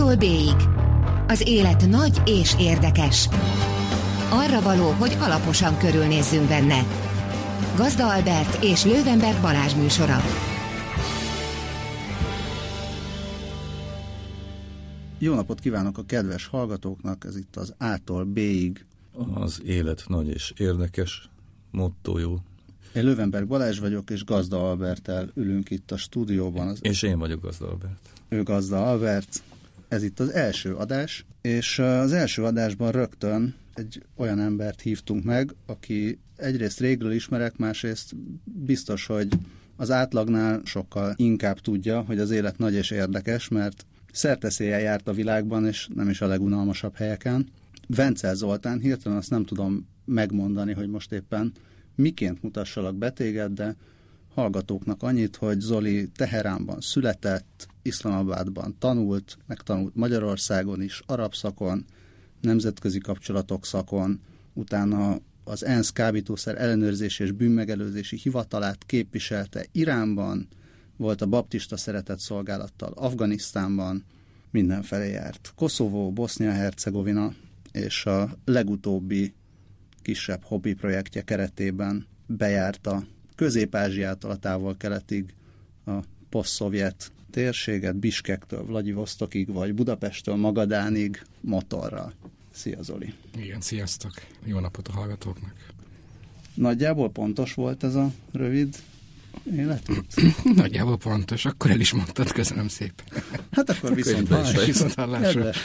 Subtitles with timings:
[0.00, 0.68] A-tól B-ig.
[1.26, 3.28] Az élet nagy és érdekes.
[4.30, 6.82] Arra való, hogy alaposan körülnézzünk benne.
[7.76, 10.16] Gazda Albert és Lővenberg Balázs műsora.
[15.18, 18.86] Jó napot kívánok a kedves hallgatóknak, ez itt az A-tól B-ig.
[19.34, 21.30] Az élet nagy és érdekes
[21.70, 22.38] mottojú.
[22.94, 26.68] Én Lövenberg Balázs vagyok, és Gazda Albertel ülünk itt a stúdióban.
[26.68, 26.78] Az...
[26.82, 28.10] És én vagyok Gazda Albert.
[28.28, 29.42] Ő Gazda Albert.
[29.90, 35.54] Ez itt az első adás, és az első adásban rögtön egy olyan embert hívtunk meg,
[35.66, 38.12] aki egyrészt régről ismerek, másrészt
[38.44, 39.28] biztos, hogy
[39.76, 45.12] az átlagnál sokkal inkább tudja, hogy az élet nagy és érdekes, mert szerteszélyen járt a
[45.12, 47.48] világban, és nem is a legunalmasabb helyeken.
[47.86, 51.52] Vencel Zoltán, hirtelen azt nem tudom megmondani, hogy most éppen
[51.94, 53.76] miként mutassalak betéged, de
[54.34, 61.84] hallgatóknak annyit, hogy Zoli Teheránban született, Iszlamabadban tanult, megtanult Magyarországon is, arab szakon,
[62.40, 64.20] nemzetközi kapcsolatok szakon,
[64.52, 70.48] utána az ENSZ kábítószer ellenőrzési és bűnmegelőzési hivatalát képviselte Iránban,
[70.96, 74.04] volt a baptista szeretett szolgálattal Afganisztánban,
[74.50, 75.52] mindenfelé járt.
[75.56, 77.34] Koszovó, Bosznia-Hercegovina
[77.72, 79.34] és a legutóbbi
[80.02, 83.04] kisebb hobbi projektje keretében bejárta
[83.40, 85.34] Közép-Ázsiától a távol-keletig
[85.86, 85.90] a
[86.28, 92.12] poszt-szovjet térséget, Biskektől Vladivostokig, vagy Budapesttől Magadánig motorral.
[92.50, 93.14] Szia Zoli!
[93.36, 94.12] Igen, sziasztok!
[94.44, 95.54] Jó napot a hallgatóknak!
[96.54, 98.76] Nagyjából pontos volt ez a rövid
[99.56, 100.14] életút?
[100.54, 103.06] Nagyjából pontos, akkor el is mondtad, köszönöm szépen.
[103.50, 105.42] Hát akkor viszont, hallás, viszont hallásra.
[105.42, 105.62] Kedves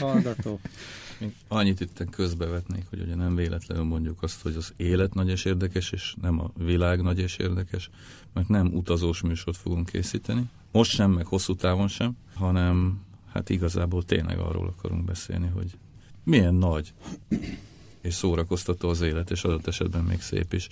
[1.20, 1.36] hallgató!
[1.48, 5.92] Annyit itt közbevetnék, hogy ugye nem véletlenül mondjuk azt, hogy az élet nagy és érdekes,
[5.92, 7.90] és nem a világ nagy és érdekes,
[8.34, 10.50] mert nem utazós műsort fogunk készíteni.
[10.72, 13.00] Most sem, meg hosszú távon sem, hanem
[13.32, 15.78] hát igazából tényleg arról akarunk beszélni, hogy
[16.24, 16.94] milyen nagy
[18.02, 20.68] és szórakoztató az élet, és adott esetben még szép is.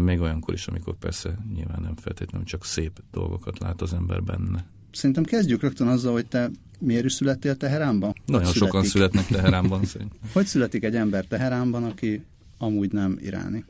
[0.00, 4.64] Még olyankor is, amikor persze nyilván nem feltétlenül csak szép dolgokat lát az ember benne.
[4.92, 8.14] Szerintem kezdjük rögtön azzal, hogy te miért is születtél Teheránban?
[8.26, 8.90] Nagyon hogy sokan születik?
[8.90, 10.18] születnek Teheránban szerintem.
[10.32, 12.24] hogy születik egy ember Teheránban, aki
[12.58, 13.64] amúgy nem iráni?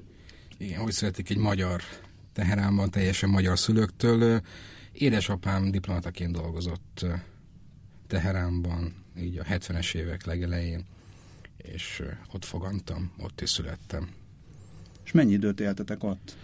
[0.58, 1.82] Igen, hogy születik egy magyar
[2.32, 4.40] Teheránban, teljesen magyar szülőktől.
[4.92, 7.06] Édesapám diplomataként dolgozott
[8.06, 10.84] Teheránban, így a 70-es évek legelején,
[11.56, 14.08] és ott fogantam, ott is születtem.
[15.04, 16.36] És mennyi időt éltetek ott?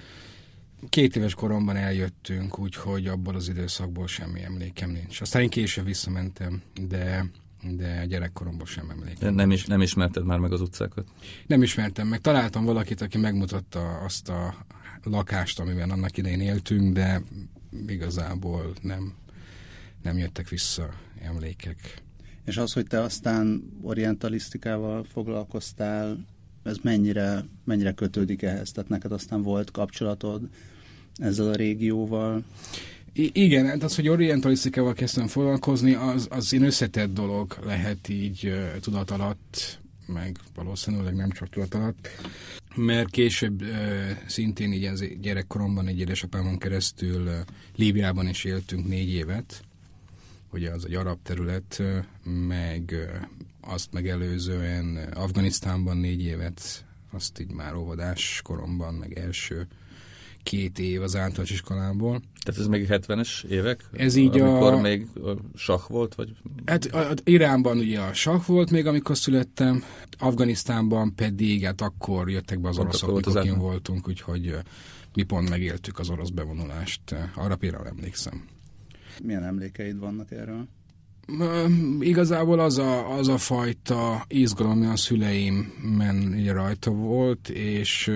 [0.89, 5.21] Két éves koromban eljöttünk, úgyhogy abból az időszakból semmi emlékem nincs.
[5.21, 7.31] Aztán én később visszamentem, de
[7.75, 9.35] de gyerekkoromban sem emlékszem.
[9.35, 11.09] Nem, is, nem ismerted már meg az utcákat?
[11.47, 12.21] Nem ismertem meg.
[12.21, 14.67] Találtam valakit, aki megmutatta azt a
[15.03, 17.23] lakást, amiben annak idején éltünk, de
[17.87, 19.15] igazából nem,
[20.03, 20.89] nem jöttek vissza
[21.21, 22.03] emlékek.
[22.45, 26.25] És az, hogy te aztán orientalisztikával foglalkoztál,
[26.63, 28.73] ez mennyire, mennyire kötődik ehhez?
[28.73, 30.49] Tehát neked aztán volt kapcsolatod
[31.19, 32.45] ezzel a régióval?
[33.13, 38.47] I- igen, hát az, hogy orientalisztikával kezdtem foglalkozni, az, az én összetett dolog lehet így
[38.47, 42.09] uh, tudat alatt, meg valószínűleg nem csak tudat alatt,
[42.75, 43.69] mert később uh,
[44.27, 47.35] szintén így az gyerekkoromban egy édesapámon keresztül uh,
[47.77, 49.65] Líbiában is éltünk négy évet,
[50.53, 51.83] ugye az egy arab terület,
[52.47, 52.95] meg
[53.61, 59.67] azt megelőzően Afganisztánban négy évet, azt így már óvodás koromban, meg első
[60.47, 62.21] két év az általános iskolából.
[62.45, 63.85] Tehát ez még 70-es évek?
[63.93, 64.81] Ez így amikor a...
[64.81, 65.07] még
[65.55, 66.15] sah volt?
[66.15, 66.37] Vagy...
[66.65, 69.83] Hát a, a, Iránban ugye a sah volt még, amikor születtem,
[70.19, 74.57] Afganisztánban pedig, hát akkor jöttek be az oroszok, amikor kint voltunk, úgyhogy
[75.15, 77.15] mi pont megéltük az orosz bevonulást.
[77.35, 78.45] Arra például emlékszem.
[79.23, 80.69] Milyen emlékeid vannak erről?
[82.01, 88.13] Igazából az a, az a fajta izgalom, ami a szüleimen rajta volt, és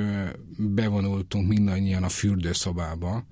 [0.56, 3.24] bevonultunk mindannyian a fürdőszobába,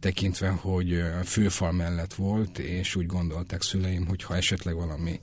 [0.00, 5.20] tekintve, hogy főfal mellett volt, és úgy gondolták szüleim, hogy ha esetleg valami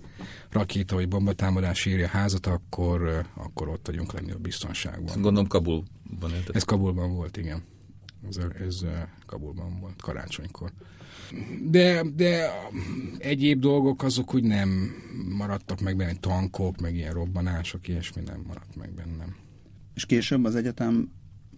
[0.50, 5.22] rakéta vagy bombatámadás éri a házat, akkor, akkor ott vagyunk a biztonságban.
[5.22, 6.56] Gondolom Kabulban éltek.
[6.56, 7.64] Ez Kabulban volt, igen.
[8.30, 8.38] Ez,
[8.68, 8.80] ez
[9.26, 10.72] Kabulban volt, karácsonykor.
[11.64, 12.60] De, de
[13.18, 14.96] egyéb dolgok azok úgy nem
[15.38, 19.36] maradtak meg benne, tankok, meg ilyen robbanások, ilyesmi nem maradt meg bennem.
[19.96, 21.10] És később az egyetem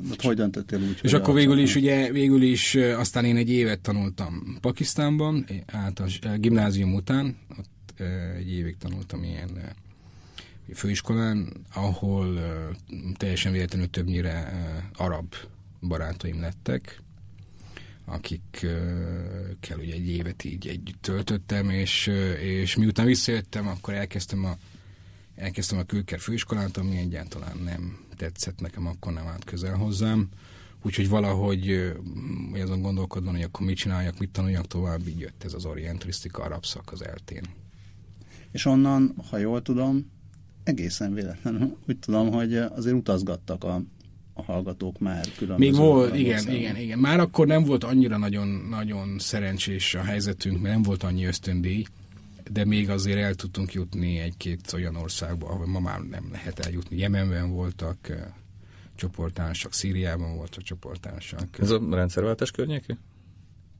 [0.10, 1.00] Hát hogy döntöttél úgy?
[1.02, 6.94] És akkor végül is, ugye, végül is aztán én egy évet tanultam Pakisztánban, általános gimnázium
[6.94, 8.02] után, ott
[8.38, 9.50] egy évig tanultam ilyen
[10.74, 12.40] főiskolán, ahol
[13.18, 14.54] teljesen véletlenül többnyire
[14.96, 15.34] arab
[15.82, 17.03] barátaim lettek,
[18.06, 22.08] akikkel ugye egy évet így együtt töltöttem, és,
[22.40, 24.58] és miután visszajöttem, akkor elkezdtem a,
[25.36, 30.30] elkezdtem a Külker főiskolát, ami egyáltalán nem tetszett nekem, akkor nem állt közel hozzám.
[30.86, 31.94] Úgyhogy valahogy
[32.54, 36.66] azon gondolkodva, hogy akkor mit csináljak, mit tanuljak tovább, így jött ez az orientalisztika arab
[36.66, 37.44] szak az eltén.
[38.52, 40.12] És onnan, ha jól tudom,
[40.64, 43.82] egészen véletlenül úgy tudom, hogy azért utazgattak a,
[44.34, 45.72] a hallgatók már különböző...
[45.72, 47.00] Még volt, igen, igen, igen.
[47.00, 51.84] Már akkor nem volt annyira nagyon, nagyon szerencsés a helyzetünk, mert nem volt annyi ösztöndíj,
[52.52, 56.98] de még azért el tudtunk jutni egy-két olyan országba, ahol ma már nem lehet eljutni.
[56.98, 57.98] Jemenben voltak,
[58.96, 61.60] csoportársak, Szíriában voltak csoportársak.
[61.60, 62.98] Ez a rendszerváltás környéki?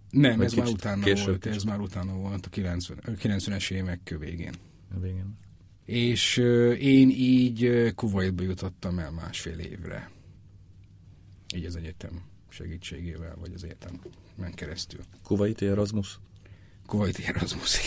[0.10, 1.58] Nem, Vagy ez már utána később, volt, később.
[1.58, 4.54] ez már utána volt a 90, 90-es évek végén.
[4.96, 5.38] A végén.
[5.86, 10.12] És uh, én így uh, Kuwaitba jutottam el másfél évre.
[11.56, 15.00] Így az egyetem segítségével, vagy az egyetemen keresztül.
[15.24, 16.20] Kuwaiti Erasmus?
[16.86, 17.78] Kuwaiti Erasmus,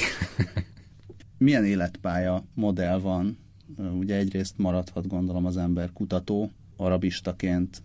[1.39, 3.39] Milyen életpálya modell van?
[3.77, 7.83] Ugye egyrészt maradhat gondolom az ember kutató, arabistaként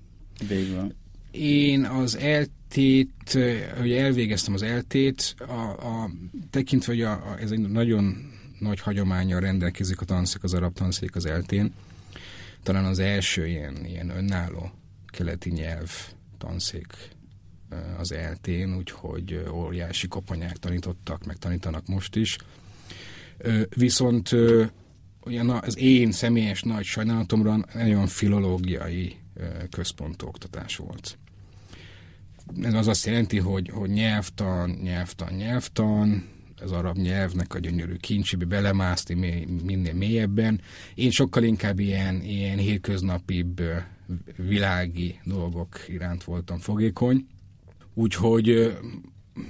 [0.47, 0.93] végül?
[1.31, 3.37] Én az eltét,
[3.77, 6.09] hogy elvégeztem az eltét, a, a,
[6.49, 11.15] tekintve, hogy a, a, ez egy nagyon nagy hagyományjal rendelkezik a tanszék, az arab tanszék
[11.15, 11.73] az eltén,
[12.63, 14.71] talán az első ilyen, ilyen önálló
[15.11, 15.91] keleti nyelv
[16.37, 17.09] tanszék
[17.97, 22.37] az eltén, úgyhogy óriási koponyák tanítottak, meg tanítanak most is.
[23.69, 24.29] Viszont
[25.25, 29.15] olyan az én személyes nagy sajnálatomra nagyon filológiai
[29.69, 31.17] központú oktatás volt.
[32.61, 36.29] Ez az azt jelenti, hogy, hogy nyelvtan, nyelvtan, nyelvtan,
[36.61, 40.61] az arab nyelvnek a gyönyörű kincsébe belemászni minél mélyebben.
[40.95, 43.61] Én sokkal inkább ilyen, ilyen hétköznapibb
[44.35, 47.27] világi dolgok iránt voltam fogékony,
[47.93, 48.77] úgyhogy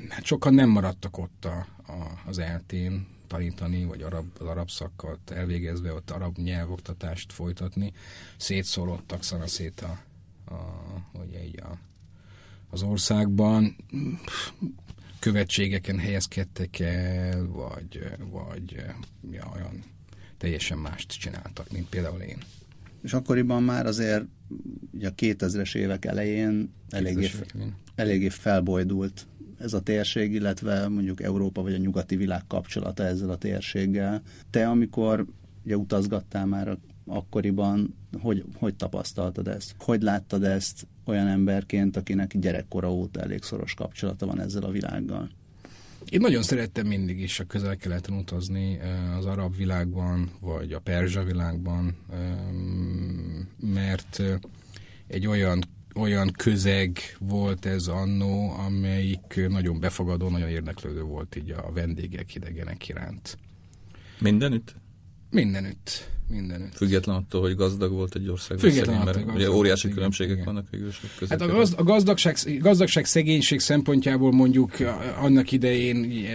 [0.10, 5.32] hát sokan nem maradtak ott a, a, az eltén, tanítani, vagy arab, az arab szakat
[5.32, 7.94] elvégezve ott arab nyelvoktatást folytatni.
[8.38, 10.00] Szétszórodtak szana szét a,
[10.54, 10.60] a,
[11.24, 11.78] ugye így a,
[12.70, 13.76] az országban.
[15.20, 18.84] Követségeken helyezkedtek el, vagy, vagy
[19.32, 19.84] ja, olyan
[20.38, 22.38] teljesen mást csináltak, mint például én.
[23.04, 24.26] És akkoriban már azért
[24.92, 27.30] ugye a 2000-es évek elején eléggé,
[27.96, 29.28] eléggé felbojdult
[29.60, 34.22] ez a térség, illetve mondjuk Európa vagy a nyugati világ kapcsolata ezzel a térséggel.
[34.50, 35.26] Te, amikor
[35.66, 39.76] ugye utazgattál már akkoriban, hogy, hogy tapasztaltad ezt?
[39.80, 45.30] Hogy láttad ezt olyan emberként, akinek gyerekkora óta elég szoros kapcsolata van ezzel a világgal?
[46.10, 48.80] Én nagyon szerettem mindig is a közel-keleten utazni,
[49.18, 51.98] az arab világban, vagy a perzsa világban,
[53.60, 54.22] mert
[55.08, 55.64] egy olyan
[55.96, 62.88] olyan közeg volt ez annó, amelyik nagyon befogadó, nagyon érdeklődő volt így a vendégek, idegenek
[62.88, 63.38] iránt.
[64.20, 64.76] Mindenütt?
[65.32, 66.10] Mindenütt.
[66.32, 66.76] Mindenütt.
[66.76, 68.60] Független attól, hogy gazdag volt egy ország.
[68.60, 70.46] Független attól, mert ugye óriási igen, különbségek igen.
[70.46, 70.92] vannak végül
[71.30, 74.78] Hát a, gazd, a gazdagság, gazdagság, szegénység szempontjából mondjuk
[75.20, 76.26] annak idején,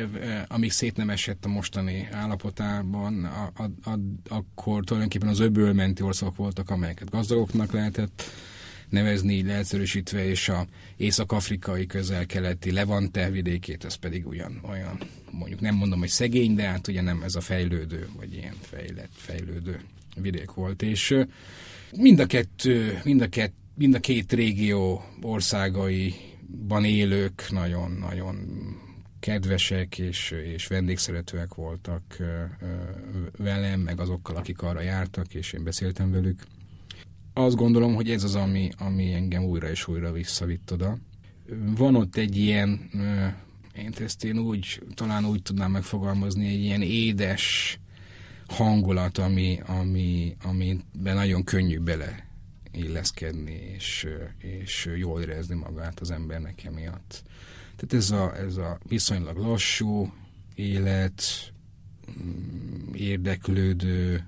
[0.49, 3.99] amíg szét nem esett a mostani állapotában, a, a, a,
[4.29, 8.23] akkor tulajdonképpen az öbölmenti országok voltak, amelyeket gazdagoknak lehetett
[8.89, 10.67] nevezni így leegyszerűsítve, és a
[10.97, 14.99] észak-afrikai közel-keleti Levante vidékét, ez pedig olyan, olyan,
[15.31, 19.13] mondjuk nem mondom, hogy szegény, de hát ugye nem ez a fejlődő, vagy ilyen fejlett,
[19.13, 19.81] fejlődő
[20.17, 21.17] vidék volt, és
[21.97, 28.37] mind a kettő, mind a, kett, mind a két régió országaiban élők nagyon-nagyon
[29.21, 32.03] kedvesek és, és vendégszeretőek voltak
[33.37, 36.43] velem, meg azokkal, akik arra jártak, és én beszéltem velük
[37.39, 40.99] azt gondolom, hogy ez az, ami, ami engem újra és újra visszavitt oda.
[41.77, 42.91] Van ott egy ilyen,
[43.79, 47.79] én ezt én úgy, talán úgy tudnám megfogalmazni, egy ilyen édes
[48.47, 52.27] hangulat, ami, ami, amiben nagyon könnyű bele
[52.73, 54.07] illeszkedni, és,
[54.39, 57.23] és jól érezni magát az embernek emiatt.
[57.77, 60.13] Tehát ez a, ez a viszonylag lassú
[60.55, 61.23] élet,
[62.23, 64.25] mm, érdeklődő,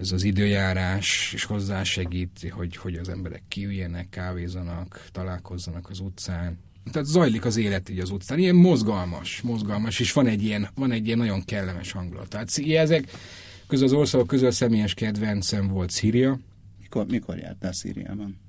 [0.00, 6.58] ez az időjárás is hozzásegíti, hogy, hogy az emberek kiüljenek, kávézanak, találkozzanak az utcán.
[6.92, 10.92] Tehát zajlik az élet így az utcán, ilyen mozgalmas, mozgalmas, és van egy ilyen, van
[10.92, 12.28] egy ilyen nagyon kellemes hangulat.
[12.28, 13.10] Tehát ezek
[13.66, 16.38] közül az országok közül személyes kedvencem volt Szíria.
[16.80, 18.40] Mikor, mikor jártál Szíriában?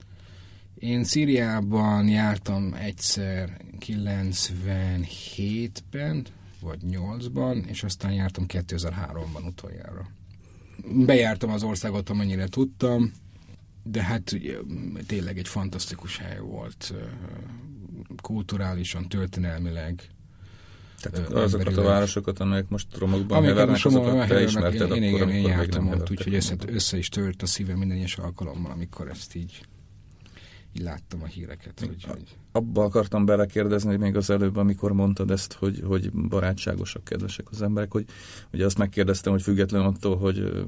[0.75, 6.25] Én Szíriában jártam egyszer 97-ben,
[6.61, 10.17] vagy 8-ban, és aztán jártam 2003-ban utoljára
[10.85, 13.13] bejártam az országot, amennyire tudtam,
[13.83, 14.57] de hát ugye,
[15.07, 16.93] tényleg egy fantasztikus hely volt,
[18.21, 20.09] kulturálisan, történelmileg.
[21.01, 25.47] Tehát azokat a városokat, amelyek most romokban hevernek, azokat te ismerted én, akkor, én, én
[25.47, 29.61] jártam ott, úgyhogy össze, össze is tört a szívem minden egyes alkalommal, amikor ezt így
[30.73, 31.79] így láttam a híreket.
[31.79, 32.37] Hogy, hogy...
[32.51, 37.91] Abba akartam belekérdezni még az előbb, amikor mondtad ezt, hogy, hogy barátságosak, kedvesek az emberek,
[37.91, 38.05] hogy
[38.53, 40.65] ugye azt megkérdeztem, hogy független attól, hogy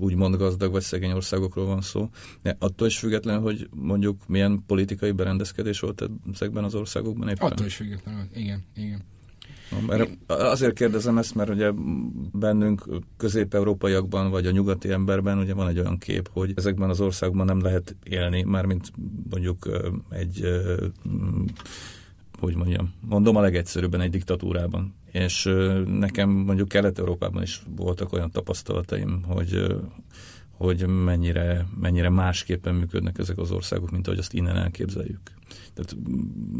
[0.00, 2.08] úgymond gazdag vagy szegény országokról van szó,
[2.42, 7.50] de attól is független, hogy mondjuk milyen politikai berendezkedés volt ezekben az országokban éppen?
[7.50, 9.12] Attól is független, igen, igen.
[9.86, 11.70] Mert azért kérdezem ezt, mert ugye
[12.32, 12.84] bennünk
[13.16, 17.60] közép-európaiakban, vagy a nyugati emberben ugye van egy olyan kép, hogy ezekben az országokban nem
[17.60, 18.92] lehet élni, mármint
[19.30, 19.68] mondjuk
[20.10, 20.46] egy,
[22.38, 24.94] hogy mondjam, mondom a legegyszerűbben egy diktatúrában.
[25.12, 25.50] És
[25.86, 29.66] nekem mondjuk Kelet-Európában is voltak olyan tapasztalataim, hogy
[30.56, 35.20] hogy mennyire, mennyire másképpen működnek ezek az országok, mint ahogy azt innen elképzeljük.
[35.74, 35.96] Tehát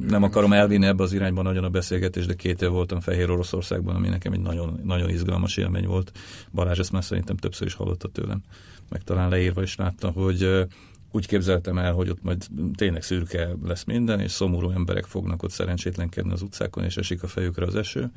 [0.09, 3.95] nem akarom elvinni ebbe az irányba nagyon a beszélgetést, de két év voltam Fehér Oroszországban,
[3.95, 6.13] ami nekem egy nagyon, nagyon izgalmas élmény volt.
[6.53, 8.43] Balázs ezt már szerintem többször is hallotta tőlem,
[8.89, 10.67] meg talán leírva is látta, hogy
[11.11, 15.51] úgy képzeltem el, hogy ott majd tényleg szürke lesz minden, és szomorú emberek fognak ott
[15.51, 18.11] szerencsétlenkedni az utcákon, és esik a fejükre az eső,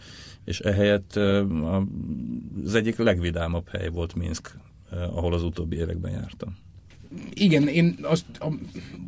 [0.46, 1.15] és ehelyett
[2.65, 4.55] az egyik legvidámabb hely volt Minsk,
[4.89, 6.58] ahol az utóbbi években jártam.
[7.34, 8.25] Igen, én azt,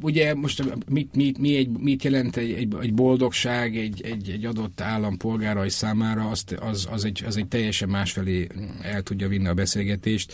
[0.01, 4.45] ugye most mit, mit, mi egy, mit jelent egy, egy, egy boldogság egy, egy, egy
[4.45, 8.47] adott állampolgárai számára, azt, az, az, egy, az egy teljesen másfelé
[8.81, 10.33] el tudja vinni a beszélgetést.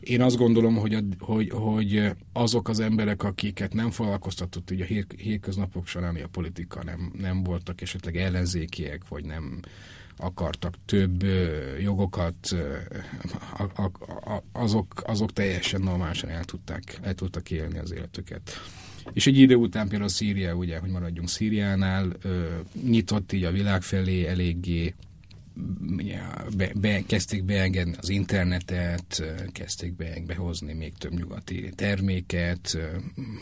[0.00, 4.86] Én azt gondolom, hogy, a, hogy, hogy azok az emberek, akiket nem foglalkoztatott ugye a
[4.86, 9.60] hír, hírköznapok során, a politika nem, nem voltak esetleg ellenzékiek, vagy nem
[10.16, 11.24] akartak több
[11.80, 12.56] jogokat,
[14.52, 18.50] azok, azok teljesen normálisan el tudták, el tudtak élni az életüket.
[19.12, 22.12] És egy idő után például Szíria, ugye, hogy maradjunk Szíriánál,
[22.82, 24.94] nyitott így a világ felé eléggé,
[26.74, 29.22] be, kezdték beengedni az internetet,
[29.52, 32.78] kezdték be, behozni még több nyugati terméket,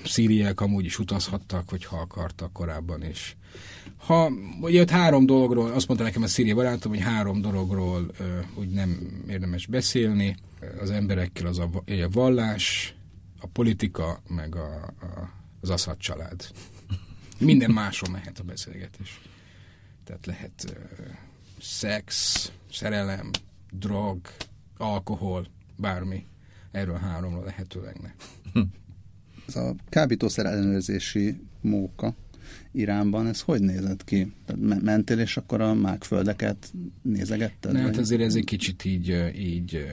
[0.05, 3.37] szíriák amúgy is utazhattak, hogyha akartak korábban is.
[3.97, 8.15] Ha jött három dologról, azt mondta nekem a szíria barátom, hogy három dologról
[8.55, 10.37] úgy nem érdemes beszélni
[10.81, 12.95] az emberekkel, az a, a vallás,
[13.41, 16.47] a politika, meg a, a, az Assad család.
[17.39, 19.21] Minden máson mehet a beszélgetés.
[20.05, 20.77] Tehát lehet
[21.61, 23.31] szex, szerelem,
[23.71, 24.21] drog,
[24.77, 25.47] alkohol,
[25.77, 26.27] bármi.
[26.71, 28.11] Erről háromról lehetőleg ne.
[29.47, 32.15] Ez a kábítószer ellenőrzési móka,
[32.73, 34.33] Iránban, ez hogy nézett ki?
[34.47, 37.73] Tehát mentél, és akkor a mágföldeket nézegetted?
[37.73, 39.87] Nem, hát azért ez egy kicsit így, így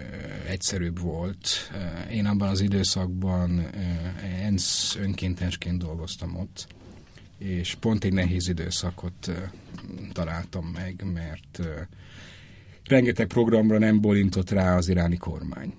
[0.49, 1.47] egyszerűbb volt.
[2.11, 3.67] Én abban az időszakban
[4.41, 6.67] ENSZ önkéntesként dolgoztam ott,
[7.43, 9.31] és pont egy nehéz időszakot
[10.11, 11.59] találtam meg, mert
[12.83, 15.73] rengeteg programra nem bolintott rá az iráni kormány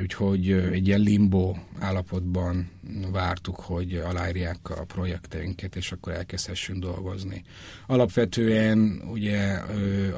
[0.00, 2.70] úgyhogy egy ilyen limbo állapotban
[3.10, 7.42] vártuk, hogy aláírják a projekteinket, és akkor elkezdhessünk dolgozni.
[7.86, 9.58] Alapvetően ugye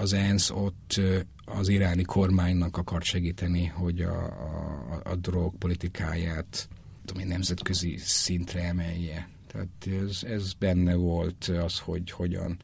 [0.00, 1.00] az ENSZ ott
[1.44, 6.68] az iráni kormánynak akart segíteni, hogy a, a, a drog politikáját
[7.04, 9.28] tudom, nemzetközi szintre emelje.
[9.54, 12.58] Tehát ez, ez benne volt az, hogy hogyan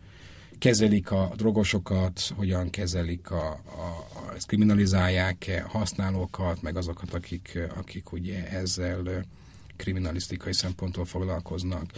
[0.59, 7.59] kezelik a drogosokat, hogyan kezelik a, a, a ezt kriminalizálják a használókat, meg azokat, akik,
[7.77, 9.25] akik ugye ezzel
[9.77, 11.93] kriminalisztikai szemponttól foglalkoznak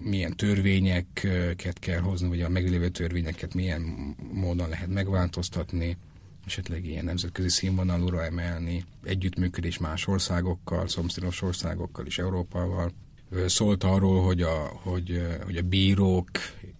[0.00, 5.96] milyen törvényeket kell hozni, vagy a meglévő törvényeket milyen módon lehet megváltoztatni,
[6.46, 12.92] esetleg ilyen nemzetközi színvonalúra emelni, együttműködés más országokkal, szomszédos országokkal és Európával.
[13.46, 16.30] Szólt arról, hogy a, hogy, hogy a bírók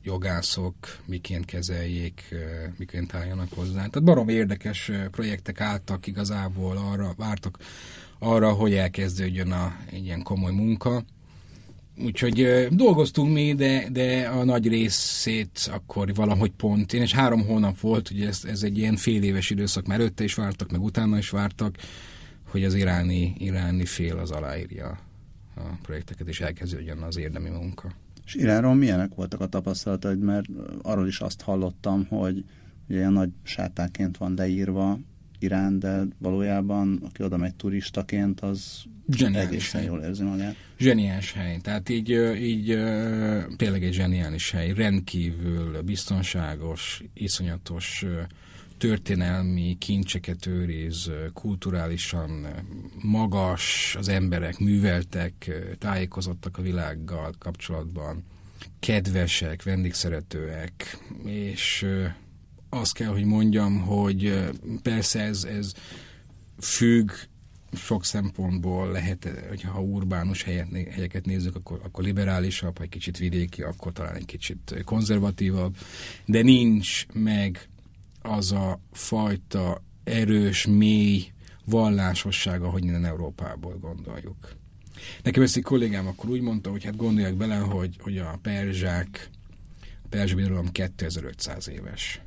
[0.03, 2.35] jogászok miként kezeljék,
[2.79, 3.73] miként álljanak hozzá.
[3.73, 7.59] Tehát barom érdekes projektek álltak igazából arra, vártak
[8.19, 11.05] arra, hogy elkezdődjön a, egy ilyen komoly munka.
[12.05, 17.81] Úgyhogy dolgoztunk mi, de, de a nagy részét akkor valahogy pont, én és három hónap
[17.81, 21.19] volt, ugye ez, ez egy ilyen fél éves időszak, mert előtte is vártak, meg utána
[21.19, 21.77] is vártak,
[22.51, 25.11] hogy az iráni, iráni fél az aláírja
[25.55, 27.93] a projekteket, és elkezdődjön az érdemi munka.
[28.25, 30.47] És Iránról milyenek voltak a tapasztalataid, mert
[30.83, 32.45] arról is azt hallottam, hogy
[32.89, 34.99] ilyen nagy sátáként van leírva
[35.39, 39.91] Irán, de valójában aki oda megy turistaként, az zseniális egészen hely.
[39.91, 40.57] jól érzi magát.
[40.79, 41.59] Zseniális hely.
[41.59, 42.67] Tehát így, így
[43.57, 44.73] tényleg egy zseniális hely.
[44.73, 48.05] Rendkívül biztonságos, iszonyatos
[48.83, 52.47] történelmi kincseket őriz, kulturálisan
[53.03, 58.25] magas, az emberek műveltek, tájékozottak a világgal kapcsolatban,
[58.81, 61.87] kedvesek, vendégszeretőek, és
[62.69, 64.51] azt kell, hogy mondjam, hogy
[64.83, 65.73] persze ez, ez
[66.61, 67.11] függ
[67.73, 73.63] sok szempontból lehet, hogyha urbánus helyet, helyeket nézzük, akkor, akkor liberálisabb, ha egy kicsit vidéki,
[73.63, 75.77] akkor talán egy kicsit konzervatívabb,
[76.25, 77.69] de nincs meg
[78.23, 81.33] az a fajta erős, mély
[81.65, 84.57] vallásossága, hogy minden Európából gondoljuk.
[85.23, 89.31] Nekem ezt egy kollégám akkor úgy mondta, hogy hát gondolják bele, hogy, hogy a perzsák,
[90.05, 92.21] a perzsa birodalom 2500 éves.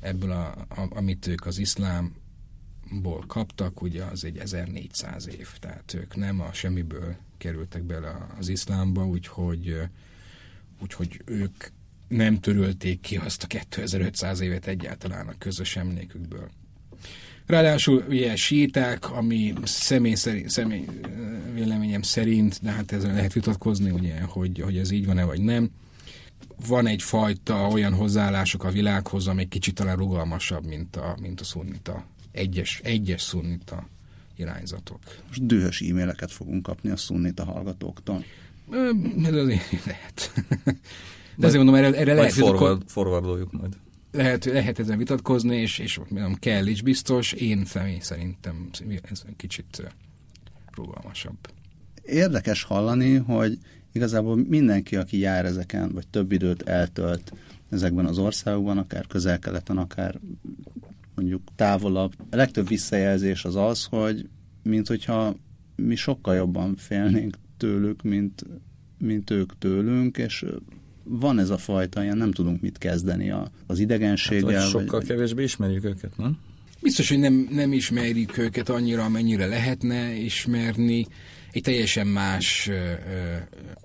[0.00, 6.16] Ebből, a, a, amit ők az iszlámból kaptak, ugye az egy 1400 év, tehát ők
[6.16, 9.76] nem a semmiből kerültek bele az iszlámba, úgyhogy,
[10.80, 11.64] úgyhogy ők
[12.12, 16.50] nem törölték ki azt a 2500 évet egyáltalán a közös emlékükből.
[17.46, 20.84] Ráadásul ugye síták, ami személy, szerint, személy
[21.54, 25.70] véleményem szerint, de hát ezzel lehet vitatkozni, ugye, hogy, hogy ez így van-e vagy nem.
[26.66, 32.06] Van egyfajta olyan hozzáállások a világhoz, ami kicsit talán rugalmasabb, mint a, mint a szunnita,
[32.32, 33.88] egyes, egyes szunnita
[34.36, 35.00] irányzatok.
[35.26, 38.24] Most dühös e-maileket fogunk kapni a szunnita hallgatóktól.
[39.24, 40.32] Ez azért lehet.
[41.42, 43.76] De azért mondom, erre, erre lehet forward, forwardoljuk majd.
[44.12, 47.32] Lehet, lehet ezen vitatkozni, és, és mondom, kell is biztos.
[47.32, 48.70] Én személy szerintem
[49.10, 49.94] ez kicsit
[50.74, 51.36] rugalmasabb.
[52.02, 53.58] Érdekes hallani, hogy
[53.92, 57.32] igazából mindenki, aki jár ezeken, vagy több időt eltölt
[57.70, 60.20] ezekben az országokban, akár közel-keleten, akár
[61.14, 64.28] mondjuk távolabb, a legtöbb visszajelzés az az, hogy
[64.62, 65.34] mint hogyha
[65.76, 68.44] mi sokkal jobban félnénk tőlük, mint,
[68.98, 70.44] mint ők tőlünk, és
[71.20, 74.60] van ez a fajta, ilyen nem tudunk mit kezdeni a, az idegenséggel.
[74.60, 76.38] Hát, sokkal vagy, kevésbé ismerjük őket, nem?
[76.80, 81.06] Biztos, hogy nem, nem ismerjük őket annyira, amennyire lehetne ismerni.
[81.50, 82.76] Egy teljesen más uh,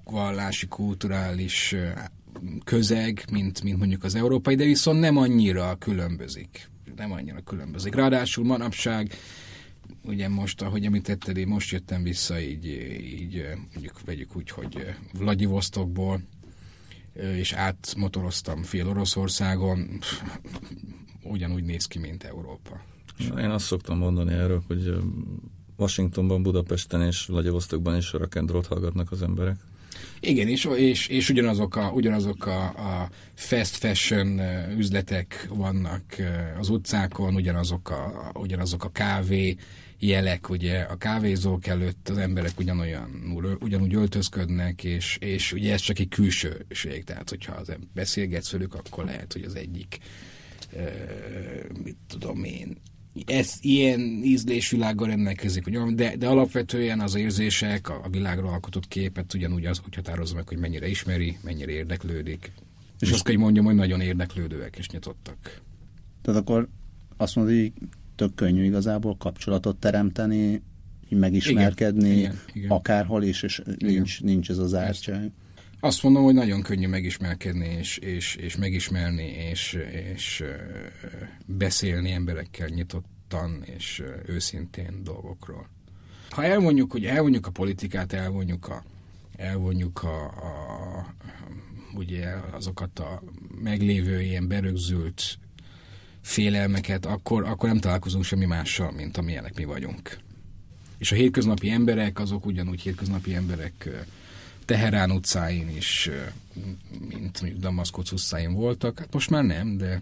[0.04, 1.80] vallási, kulturális uh,
[2.64, 6.70] közeg, mint, mint mondjuk az európai, de viszont nem annyira különbözik.
[6.96, 7.96] Nem annyira különbözik.
[7.96, 9.14] Ráadásul manapság
[10.04, 12.66] ugye most, ahogy említetted, én most jöttem vissza, így,
[13.22, 16.22] így mondjuk vegyük úgy, hogy Vladivostokból,
[17.36, 20.00] és átmotoroztam fél Oroszországon,
[21.24, 22.82] ugyanúgy néz ki, mint Európa.
[23.38, 24.96] Én azt szoktam mondani erről, hogy
[25.78, 29.56] Washingtonban, Budapesten és Vladivostokban is a rock hallgatnak az emberek.
[30.20, 34.40] Igen, és, és, és ugyanazok, a, ugyanazok a, a fast fashion
[34.78, 36.04] üzletek vannak
[36.60, 39.56] az utcákon, ugyanazok a, ugyanazok a kávé
[40.00, 46.00] jelek, ugye a kávézók előtt az emberek ugyanolyan, ugyanúgy öltözködnek, és, és ugye ez csak
[46.00, 50.00] egy külsőség, tehát hogyha az beszélgetsz velük, akkor lehet, hogy az egyik
[51.84, 52.78] mit tudom én,
[53.26, 59.34] ez ilyen ízlésvilággal rendelkezik, hogy de, de alapvetően az érzések, a, a világról alkotott képet
[59.34, 62.52] ugyanúgy az, hogy határozza meg, hogy mennyire ismeri, mennyire érdeklődik.
[63.00, 65.62] És, és azt kell, hogy mondjam, hogy nagyon érdeklődőek és nyitottak.
[66.22, 66.68] Tehát akkor
[67.18, 67.72] azt mondod, hogy
[68.18, 70.62] tök könnyű igazából kapcsolatot teremteni,
[71.10, 72.70] megismerkedni igen, igen, igen.
[72.70, 75.32] akárhol is, és nincs, nincs ez az zártság.
[75.80, 79.78] Azt mondom, hogy nagyon könnyű megismerkedni, és, és, és megismerni, és,
[80.14, 80.44] és
[81.46, 85.70] beszélni emberekkel nyitottan és őszintén dolgokról.
[86.30, 88.84] Ha elvonjuk, hogy elvonjuk a politikát, elvonjuk a,
[89.36, 91.16] elvonjuk a, a
[91.96, 93.24] ugye azokat a
[93.62, 95.40] meglévő ilyen berögzült
[96.28, 100.18] félelmeket, akkor, akkor nem találkozunk semmi mással, mint amilyenek mi vagyunk.
[100.98, 103.90] És a hétköznapi emberek, azok ugyanúgy hétköznapi emberek
[104.66, 106.10] Teherán utcáin is,
[107.08, 109.00] mint mondjuk Damaszkusz utcáin voltak.
[109.00, 110.02] Hát most már nem, de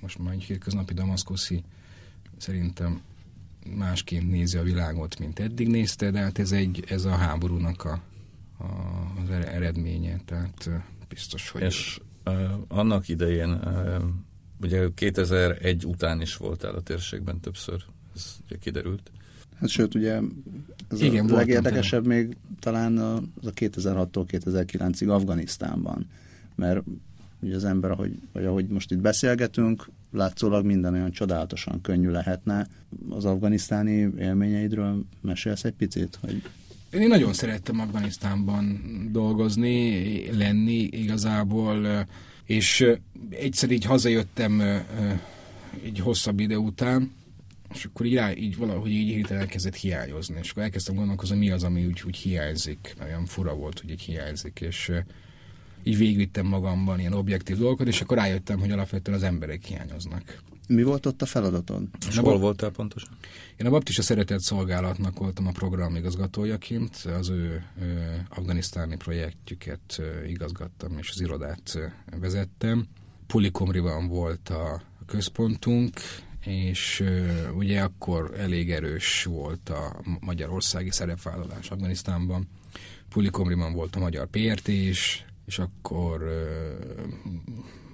[0.00, 1.62] most már egy hétköznapi damaszkuszi
[2.36, 3.00] szerintem
[3.76, 8.00] másként nézi a világot, mint eddig nézte, de hát ez, egy, ez a háborúnak a,
[8.58, 8.64] a,
[9.22, 10.70] az eredménye, tehát
[11.08, 11.62] biztos, hogy...
[11.62, 13.60] És uh, annak idején,
[14.60, 17.82] ugye 2001 után is voltál a térségben többször,
[18.14, 19.10] ez ugye kiderült.
[19.60, 20.20] Hát sőt, ugye
[20.90, 22.26] ez Igen, a legérdekesebb tényleg.
[22.26, 26.06] még talán az a 2006-tól 2009-ig Afganisztánban,
[26.54, 26.82] mert
[27.40, 32.66] ugye az ember, ahogy, vagy ahogy most itt beszélgetünk, látszólag minden olyan csodálatosan könnyű lehetne.
[33.10, 36.18] Az afganisztáni élményeidről mesélsz egy picit?
[36.20, 36.42] Hogy...
[36.90, 38.80] Én nagyon szerettem Afganisztánban
[39.12, 42.06] dolgozni, lenni igazából,
[42.46, 42.86] és
[43.30, 44.60] egyszer így hazajöttem
[45.84, 47.12] egy hosszabb idő után,
[47.74, 51.62] és akkor így, így valahogy így hirtelen elkezdett hiányozni, és akkor elkezdtem gondolkozni, mi az,
[51.62, 54.92] ami úgy, úgy hiányzik, olyan fura volt, hogy így hiányzik, és
[55.84, 60.42] így végigvittem magamban ilyen objektív dolgokat, és akkor rájöttem, hogy alapvetően az emberek hiányoznak.
[60.66, 61.82] Mi volt ott a feladatod?
[62.08, 63.08] És hol voltál pontosan?
[63.56, 71.10] Én a Baptista Szeretett Szolgálatnak voltam a programigazgatójaként, az ő, ő afganisztáni projektjüket igazgattam, és
[71.10, 71.78] az irodát
[72.20, 72.86] vezettem.
[73.26, 76.00] Pulikomriban volt a központunk,
[76.40, 82.48] és uh, ugye akkor elég erős volt a magyarországi szerepvállalás Afganisztánban.
[83.08, 87.06] Pulikomriban volt a magyar PRT is, és akkor uh,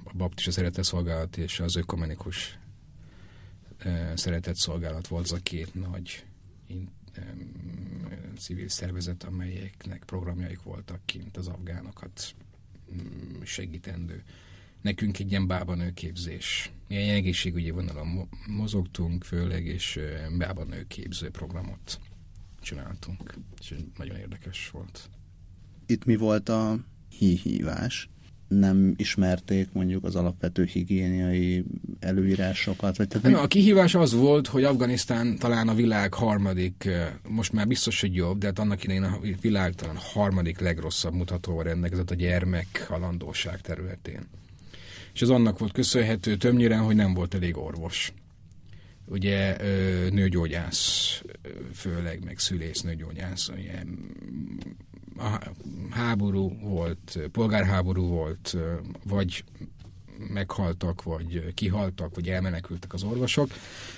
[0.05, 2.59] a Baptista Szeretett Szolgálat és az Ökumenikus
[4.15, 6.25] Szeretett Szolgálat volt az a két nagy
[8.39, 12.35] civil szervezet, amelyeknek programjaik voltak kint az afgánokat
[12.87, 14.23] um, segítendő
[14.83, 16.71] nekünk egy ilyen bábanőképzés.
[16.89, 20.01] Egy egészségügyi vonalon mozogtunk főleg, és
[20.39, 22.01] bábanőképző programot
[22.61, 23.35] csináltunk.
[23.61, 25.11] És nagyon érdekes volt.
[25.87, 28.09] Itt mi volt a híhívás?
[28.59, 31.65] Nem ismerték mondjuk az alapvető higiéniai
[32.01, 32.97] előírásokat?
[32.97, 36.89] Vagy tehát A kihívás az volt, hogy Afganisztán talán a világ harmadik,
[37.29, 41.65] most már biztos, hogy jobb, de hát annak idején a világ talán harmadik legrosszabb mutatóval
[41.65, 44.27] rendelkezett a gyermek halandóság területén
[45.13, 48.13] és az annak volt köszönhető többnyire, hogy nem volt elég orvos.
[49.07, 49.57] Ugye
[50.11, 51.23] nőgyógyász,
[51.75, 53.83] főleg meg szülész nőgyógyász, ugye
[55.91, 58.57] háború volt, polgárháború volt,
[59.05, 59.45] vagy
[60.29, 63.51] meghaltak, vagy kihaltak, vagy elmenekültek az orvosok,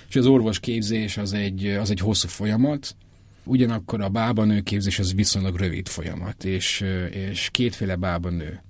[0.09, 2.95] és az orvosképzés az egy, az egy hosszú folyamat,
[3.43, 8.63] ugyanakkor a bábanőképzés az viszonylag rövid folyamat, és, és kétféle bábanő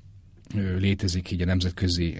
[0.77, 2.17] létezik így a nemzetközi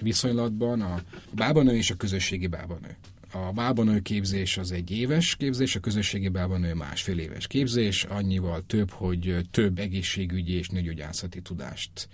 [0.00, 2.96] viszonylatban, a bábanő és a közösségi bábanő.
[3.32, 8.90] A bábanő képzés az egy éves képzés, a közösségi bábanő másfél éves képzés, annyival több,
[8.90, 12.08] hogy több egészségügyi és nőgyógyászati tudást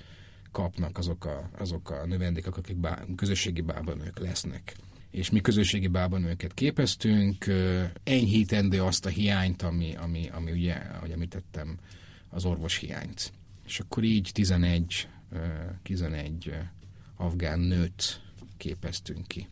[0.52, 4.76] kapnak azok a, azok a növendékek, akik bá, közösségi bábanők lesznek.
[5.10, 7.46] És mi közösségi bábanőket képeztünk,
[8.04, 11.78] enyhítendő azt a hiányt, ami, ami, ami ugye, ahogy említettem,
[12.28, 13.32] az orvos hiányt.
[13.66, 15.08] És akkor így 11
[15.82, 16.54] 11
[17.16, 18.20] afgán nőt
[18.56, 19.48] képeztünk ki.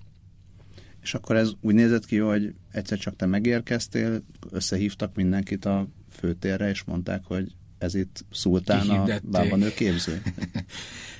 [1.03, 6.69] És akkor ez úgy nézett ki, hogy egyszer csak te megérkeztél, összehívtak mindenkit a főtérre,
[6.69, 10.23] és mondták, hogy ez itt szultán a bábanő képző?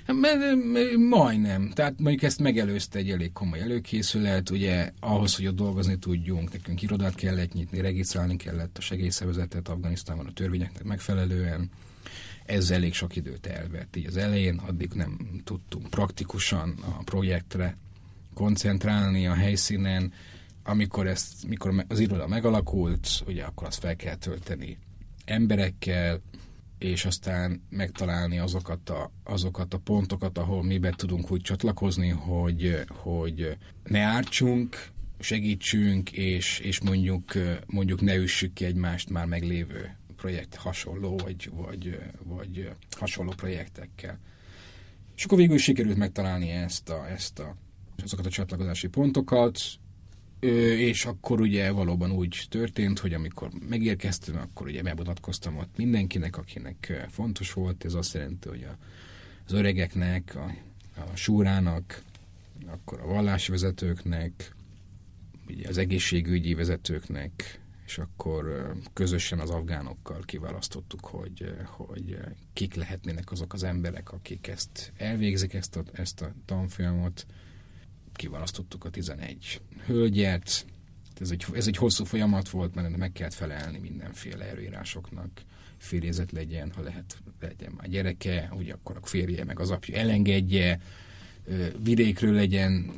[1.09, 1.71] Majdnem.
[1.75, 6.83] Tehát mondjuk ezt megelőzte egy elég komoly előkészület, ugye ahhoz, hogy ott dolgozni tudjunk, nekünk
[6.83, 11.71] irodát kellett nyitni, regisztrálni kellett a segélyszervezetet Afganisztánban a törvényeknek megfelelően,
[12.47, 13.97] ez elég sok időt elvett.
[13.97, 17.77] Így az elején addig nem tudtunk praktikusan a projektre
[18.35, 20.13] koncentrálni a helyszínen,
[20.63, 24.79] amikor, ezt, mikor az iroda megalakult, ugye akkor azt fel kell tölteni
[25.25, 26.21] emberekkel,
[26.79, 32.85] és aztán megtalálni azokat a, azokat a pontokat, ahol mi be tudunk úgy csatlakozni, hogy,
[32.89, 37.33] hogy ne ártsunk, segítsünk, és, és mondjuk,
[37.67, 44.19] mondjuk ne üssük ki egymást már meglévő projekt hasonló, vagy, vagy, vagy hasonló projektekkel.
[45.17, 47.57] És akkor végül sikerült megtalálni ezt a, ezt a,
[48.03, 49.61] azokat a csatlakozási pontokat,
[50.41, 57.07] és akkor ugye valóban úgy történt, hogy amikor megérkeztem, akkor ugye bemutatkoztam ott mindenkinek, akinek
[57.11, 57.85] fontos volt.
[57.85, 58.77] Ez azt jelenti, hogy a,
[59.47, 60.55] az öregeknek, a,
[61.01, 62.03] a súrának,
[62.67, 64.55] akkor a vallásvezetőknek,
[65.49, 72.19] ugye az egészségügyi vezetőknek, és akkor közösen az afgánokkal kiválasztottuk, hogy, hogy
[72.53, 77.27] kik lehetnének azok az emberek, akik ezt elvégzik, ezt a, ezt a tanfolyamot.
[78.23, 80.67] Kiválasztottuk a 11 hölgyet,
[81.21, 85.31] ez egy, ez egy hosszú folyamat volt, mert meg kellett felelni mindenféle előírásoknak,
[85.77, 90.81] férjezet legyen, ha lehet, legyen már gyereke, ugye akkor a férje meg az apja elengedje,
[91.83, 92.91] vidékről legyen,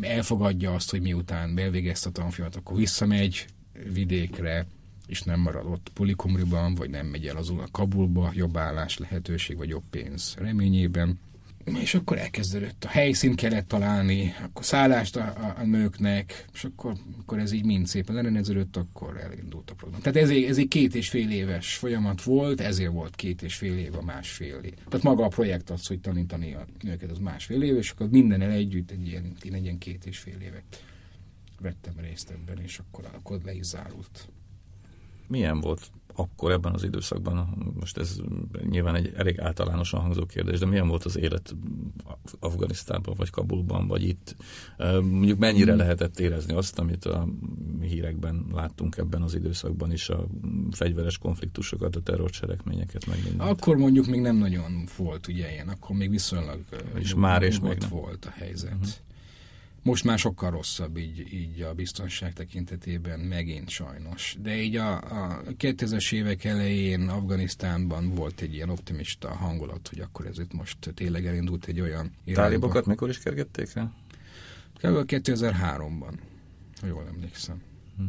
[0.00, 3.46] elfogadja azt, hogy miután elvégezte a tanfolyamat, akkor visszamegy
[3.92, 4.66] vidékre,
[5.06, 9.56] és nem marad ott Polikomriban, vagy nem megy el azon a Kabulba, jobb állás lehetőség,
[9.56, 11.18] vagy jobb pénz reményében.
[11.74, 16.96] És akkor elkezdődött a helyszín kellett találni, akkor szállást a, a, a nőknek, és akkor,
[17.20, 20.00] akkor ez így mind szépen lerendeződött, akkor elindult a program.
[20.00, 23.78] Tehát ez, ez egy két és fél éves folyamat volt, ezért volt két és fél
[23.78, 24.74] év a másfél év.
[24.74, 28.40] Tehát maga a projekt az, hogy tanítani a nőket, az másfél év, és akkor minden
[28.40, 30.84] együtt egy ilyen, egy ilyen két és fél évet
[31.60, 34.28] vettem részt ebben, és akkor, akkor le is zárult.
[35.26, 37.48] Milyen volt akkor ebben az időszakban,
[37.80, 38.16] most ez
[38.68, 41.54] nyilván egy elég általánosan hangzó kérdés, de milyen volt az élet
[42.40, 44.36] Afganisztánban, vagy Kabulban, vagy itt?
[45.00, 45.80] Mondjuk mennyire hmm.
[45.80, 47.28] lehetett érezni azt, amit a
[47.80, 50.26] hírekben láttunk ebben az időszakban is, a
[50.70, 53.50] fegyveres konfliktusokat, a terrorcselekményeket, meg mindent.
[53.50, 56.64] Akkor mondjuk még nem nagyon volt ugye ilyen, akkor még viszonylag
[56.98, 58.72] és már és még volt a helyzet.
[58.72, 58.90] Uh-huh
[59.86, 64.36] Most már sokkal rosszabb így, így a biztonság tekintetében, megint sajnos.
[64.42, 70.26] De így a, a 2000-es évek elején Afganisztánban volt egy ilyen optimista hangulat, hogy akkor
[70.26, 72.42] ez itt most tényleg elindult egy olyan irányba.
[72.42, 73.92] Tálibokat mikor is kergették rá?
[74.74, 75.04] Kb.
[75.06, 76.18] 2003-ban,
[76.80, 77.62] ha jól emlékszem.
[77.96, 78.04] Hm.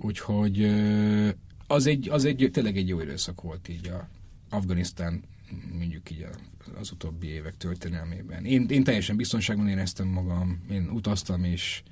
[0.00, 0.62] Úgyhogy
[1.66, 4.08] az egy, az egy tényleg egy jó időszak volt így a
[4.50, 5.22] Afganisztán
[5.72, 6.26] mondjuk így
[6.74, 8.44] az utóbbi évek történelmében.
[8.44, 11.82] Én, én teljesen biztonságban éreztem magam, én utaztam is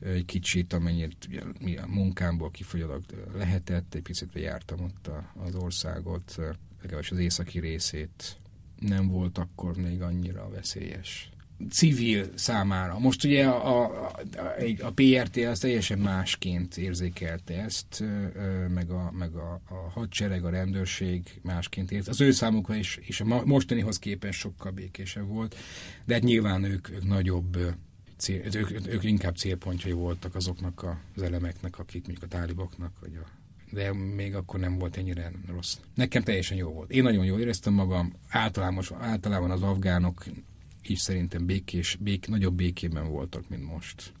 [0.00, 3.02] egy kicsit, amennyit ugye, a munkámból kifolyólag
[3.34, 6.36] lehetett, egy picit jártam ott a, az országot,
[6.82, 8.38] legalábbis az északi részét
[8.78, 11.30] nem volt akkor még annyira veszélyes
[11.70, 12.98] civil számára.
[12.98, 14.10] Most ugye a, a,
[14.80, 18.04] a, PRT az teljesen másként érzékelte ezt,
[18.68, 22.08] meg a, meg a, a hadsereg, a rendőrség másként ért.
[22.08, 25.56] Az ő számukra is, és a mostanihoz képest sokkal békésebb volt,
[26.04, 27.58] de hát nyilván ők, ők nagyobb
[28.16, 30.84] cél, ők, ők inkább célpontjai voltak azoknak
[31.16, 33.38] az elemeknek, akik mondjuk a táliboknak, vagy a
[33.72, 35.76] de még akkor nem volt ennyire rossz.
[35.94, 36.90] Nekem teljesen jó volt.
[36.90, 40.24] Én nagyon jól éreztem magam, általában, általában az afgánok
[40.82, 44.12] is szerintem békés, bék, nagyobb békében voltak, mint most.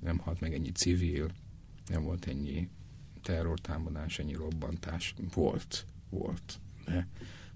[0.00, 1.30] Nem halt meg ennyi civil,
[1.86, 2.68] nem volt ennyi
[3.22, 5.14] terrortámadás, ennyi robbantás.
[5.34, 7.08] Volt, volt, de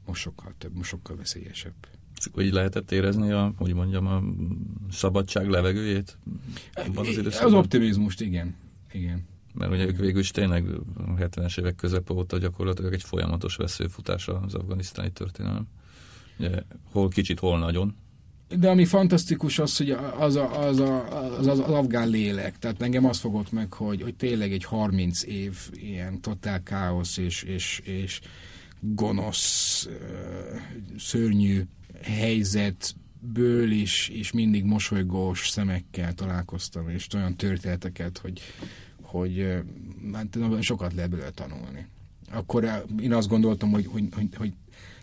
[0.06, 1.74] most sokkal több, most sokkal veszélyesebb.
[2.18, 4.22] És akkor így lehetett érezni a, hogy mondjam, a
[4.90, 6.18] szabadság levegőjét?
[6.72, 8.54] Abban az, az optimizmust, igen.
[8.92, 9.26] igen.
[9.54, 14.28] Mert ugye ők végül is tényleg a 70-es évek közepe óta gyakorlatilag egy folyamatos veszőfutás
[14.28, 15.68] az afganisztáni történelem.
[16.38, 17.96] Ugye, hol kicsit, hol nagyon,
[18.58, 22.58] de ami fantasztikus az, hogy az, a, az, a, az, az, az afgán lélek.
[22.58, 27.42] Tehát engem az fogott meg, hogy, hogy tényleg egy 30 év ilyen totál káosz és,
[27.42, 28.20] és, és
[28.80, 29.88] gonosz,
[30.98, 31.62] szörnyű
[32.02, 38.40] helyzetből is, és mindig mosolygós szemekkel találkoztam, és olyan történeteket, hogy,
[39.02, 39.62] hogy
[40.12, 41.86] hát, sokat lehet belőle tanulni.
[42.32, 44.52] Akkor én azt gondoltam, hogy, hogy, hogy, hogy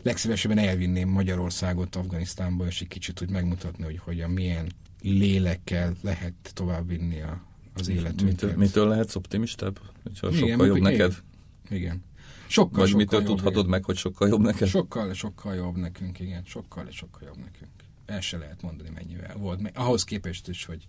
[0.07, 7.21] legszívesebben elvinném Magyarországot Afganisztánba, és egy kicsit úgy megmutatni, hogy hogyan, milyen lélekkel lehet továbbvinni
[7.21, 7.41] a,
[7.73, 8.23] az életünket.
[8.23, 9.79] Mitől, mitől lehetsz optimistább?
[10.03, 11.23] Hogyha igen, sokkal jobb neked?
[11.69, 12.03] Igen.
[12.47, 13.69] Sokkal, Vagy sokkal mitől jobb, tudhatod igen.
[13.69, 14.67] meg, hogy sokkal jobb neked?
[14.67, 16.43] Sokkal, sokkal jobb nekünk, igen.
[16.45, 17.71] Sokkal, sokkal jobb nekünk.
[18.05, 19.71] El se lehet mondani, mennyivel volt.
[19.73, 20.85] Ahhoz képest is, hogy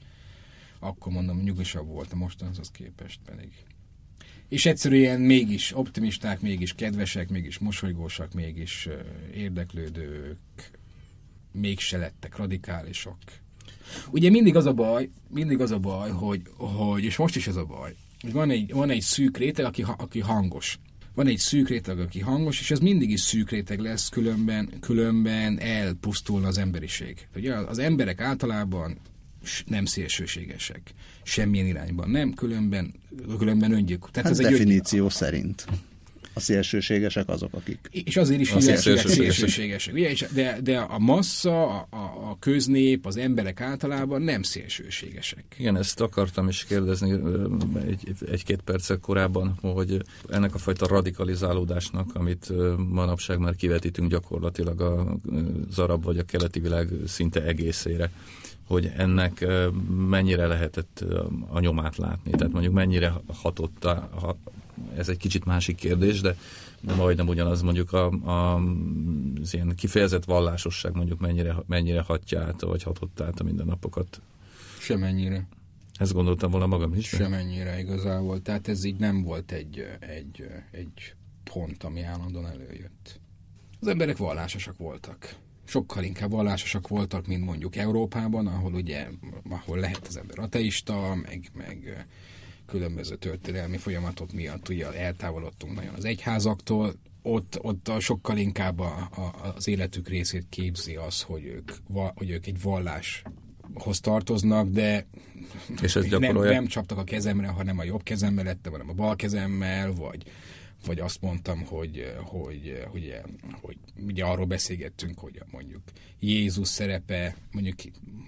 [0.78, 3.52] akkor mondom, nyugosabb volt a mostanhoz képest pedig
[4.48, 8.88] és egyszerűen mégis optimisták, mégis kedvesek, mégis mosolygósak, mégis
[9.34, 10.38] érdeklődők,
[11.52, 13.18] mégse lettek radikálisok.
[14.10, 17.56] Ugye mindig az a baj, mindig az a baj, hogy, hogy és most is ez
[17.56, 20.78] a baj, hogy van egy, van egy szűk réteg, aki, aki hangos.
[21.14, 25.58] Van egy szűk réteg, aki hangos, és ez mindig is szűk réteg lesz, különben, különben
[25.60, 27.28] elpusztulna az emberiség.
[27.36, 28.98] Ugye az emberek általában
[29.66, 30.80] nem szélsőségesek.
[31.22, 32.94] Semmilyen irányban nem, különben,
[33.38, 34.10] különben öngyilkos.
[34.10, 35.66] Tehát hát ez definíció egy szerint.
[36.38, 37.78] A szélsőségesek azok, akik...
[37.90, 39.10] És azért is hívják szélsőségesek.
[39.10, 39.94] szélsőségesek.
[39.94, 40.14] Ugye?
[40.32, 41.86] De, de a massza, a,
[42.30, 45.44] a köznép, az emberek általában nem szélsőségesek.
[45.58, 47.12] Igen, ezt akartam is kérdezni
[47.86, 52.52] egy, egy-két perccel korábban, hogy ennek a fajta radikalizálódásnak, amit
[52.88, 54.80] manapság már kivetítünk gyakorlatilag
[55.70, 58.10] az arab vagy a keleti világ szinte egészére,
[58.68, 59.46] hogy ennek
[60.08, 61.04] mennyire lehetett
[61.48, 62.30] a nyomát látni.
[62.30, 64.36] Tehát mondjuk mennyire hatott, a, ha,
[64.96, 66.36] ez egy kicsit másik kérdés, de,
[66.80, 68.62] de majdnem ugyanaz mondjuk a, a,
[69.42, 74.20] az ilyen kifejezett vallásosság mondjuk mennyire, mennyire hatja át, vagy hatott át a mindennapokat.
[74.78, 75.48] Semennyire.
[75.98, 77.08] Ezt gondoltam volna magam is.
[77.08, 78.42] Semennyire igazából.
[78.42, 83.20] Tehát ez így nem volt egy, egy, egy pont, ami állandóan előjött.
[83.80, 85.36] Az emberek vallásosak voltak
[85.68, 89.06] sokkal inkább vallásosak voltak, mint mondjuk Európában, ahol ugye,
[89.48, 92.06] ahol lehet az ember ateista, meg, meg
[92.66, 99.52] különböző történelmi folyamatok miatt ugye eltávolodtunk nagyon az egyházaktól, ott, ott sokkal inkább a, a,
[99.56, 101.72] az életük részét képzi az, hogy ők,
[102.14, 105.06] hogy ők egy valláshoz tartoznak, de
[105.82, 109.16] és ez nem, nem csaptak a kezemre, hanem a jobb kezemmel lettem, hanem a bal
[109.16, 110.22] kezemmel, vagy,
[110.86, 113.14] vagy azt mondtam, hogy, hogy, hogy,
[113.60, 115.82] hogy ugye arról beszélgettünk, hogy mondjuk
[116.20, 117.76] Jézus szerepe, mondjuk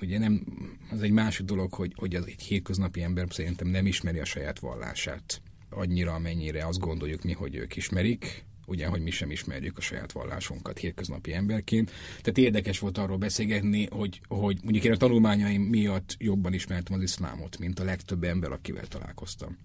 [0.00, 0.44] ugye nem,
[0.90, 4.58] az egy másik dolog, hogy, hogy az egy hétköznapi ember szerintem nem ismeri a saját
[4.58, 9.80] vallását annyira, amennyire azt gondoljuk mi, hogy ők ismerik, ugye, hogy mi sem ismerjük a
[9.80, 11.90] saját vallásunkat hétköznapi emberként.
[12.08, 17.02] Tehát érdekes volt arról beszélgetni, hogy, hogy mondjuk én a tanulmányaim miatt jobban ismertem az
[17.02, 19.56] iszlámot, mint a legtöbb ember, akivel találkoztam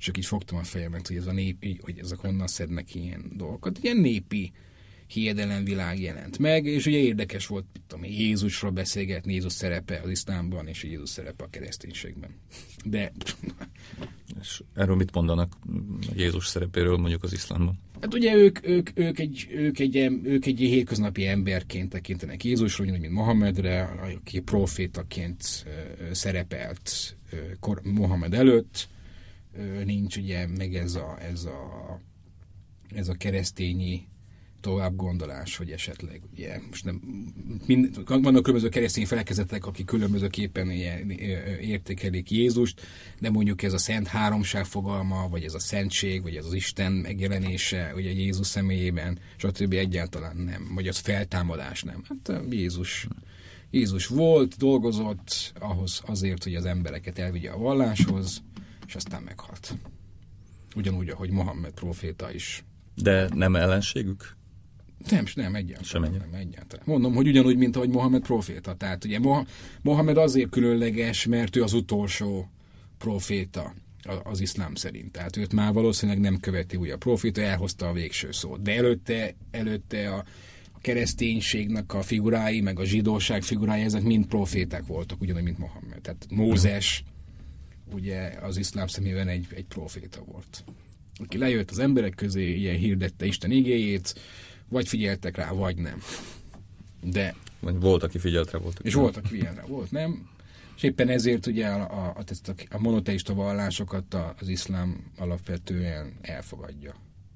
[0.00, 3.78] csak így fogtam a fejemet, hogy ez a népi, hogy ezek honnan szednek ilyen dolgokat.
[3.82, 4.52] Ilyen népi
[5.12, 10.82] hiedelemvilág jelent meg, és ugye érdekes volt, tudom, Jézusról beszélgetni, Jézus szerepe az iszlámban, és
[10.82, 12.30] Jézus szerepe a kereszténységben.
[12.84, 13.12] De...
[14.40, 15.56] És erről mit mondanak
[16.16, 17.78] Jézus szerepéről mondjuk az iszlámban?
[18.00, 23.10] Hát ugye ők, ők, ők, egy, ők, egy, ők egy hétköznapi emberként tekintenek Jézusról, mint
[23.10, 25.66] Mohamedre, aki profétaként
[26.12, 27.16] szerepelt
[27.82, 28.88] Mohamed előtt.
[29.84, 32.00] Nincs ugye meg ez a, ez a,
[32.94, 34.08] ez a keresztényi
[34.60, 37.00] tovább gondolás, hogy esetleg ugye, most nem,
[37.66, 41.10] mind, vannak különböző keresztény felekezetek, akik különbözőképpen ilyen,
[41.60, 42.80] értékelik Jézust,
[43.18, 46.92] de mondjuk ez a szent háromság fogalma, vagy ez a szentség, vagy ez az Isten
[46.92, 49.72] megjelenése, ugye Jézus személyében, stb.
[49.72, 52.04] egyáltalán nem, vagy az feltámadás nem.
[52.08, 53.08] Hát Jézus,
[53.70, 58.42] Jézus volt, dolgozott ahhoz azért, hogy az embereket elvigye a valláshoz,
[58.86, 59.74] és aztán meghalt.
[60.76, 62.64] Ugyanúgy, ahogy Mohammed proféta is.
[62.94, 64.38] De nem ellenségük?
[65.08, 65.84] Nem, nem, egyáltalán.
[65.84, 66.84] Sem nem, egyáltalán.
[66.86, 68.74] Mondom, hogy ugyanúgy, mint ahogy Mohamed proféta.
[68.74, 69.18] Tehát ugye
[69.82, 72.50] Mohamed azért különleges, mert ő az utolsó
[72.98, 73.74] proféta
[74.22, 75.12] az iszlám szerint.
[75.12, 78.62] Tehát őt már valószínűleg nem követi úgy a proféta, elhozta a végső szót.
[78.62, 80.24] De előtte, előtte a,
[80.72, 86.00] a kereszténységnek a figurái, meg a zsidóság figurái, ezek mind proféták voltak, ugyanúgy, mint Mohamed.
[86.00, 87.04] Tehát Mózes,
[87.92, 90.64] ugye az iszlám szemében egy, egy proféta volt.
[91.24, 94.14] Aki lejött az emberek közé, ilyen hirdette Isten igéjét,
[94.70, 96.02] vagy figyeltek rá, vagy nem.
[97.02, 97.34] De...
[97.60, 98.78] Vagy volt, aki figyelt rá, volt.
[98.82, 100.28] És volt, aki figyelt rá, volt, nem?
[100.76, 106.94] És éppen ezért ugye a, a, a, a monoteista vallásokat az iszlám alapvetően elfogadja.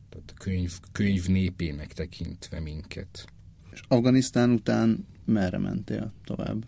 [0.08, 3.24] Tehát a könyv, könyv népének tekintve minket.
[3.72, 6.64] És Afganisztán után merre mentél tovább?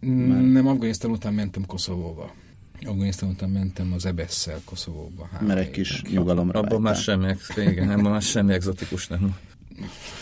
[0.00, 0.42] Már...
[0.42, 2.34] Nem, Afganisztán után mentem Koszovóba.
[2.80, 5.28] Afganisztán után mentem az Ebesszel Koszovóba.
[5.40, 9.36] Mert egy kis nyugalomra Abban már semmi, igen, nem, már semmi egzotikus nem.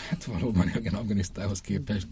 [0.09, 2.07] Hát valóban igen, Afganisztához képest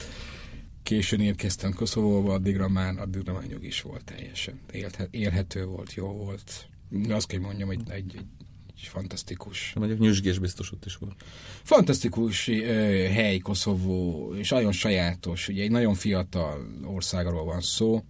[0.87, 4.61] későn érkeztem Koszovóba, addigra már, addigra már nyug is volt teljesen.
[4.73, 6.69] Élhet, élhető volt, jó volt.
[7.09, 8.25] Azt kell mondjam, hogy egy, egy,
[8.77, 9.73] egy fantasztikus...
[9.75, 11.25] Mondjuk nyüzsgés biztos ott is volt.
[11.63, 12.63] Fantasztikus ö,
[13.13, 15.49] hely Koszovó, és nagyon sajátos.
[15.49, 18.05] Ugye egy nagyon fiatal országról van szó.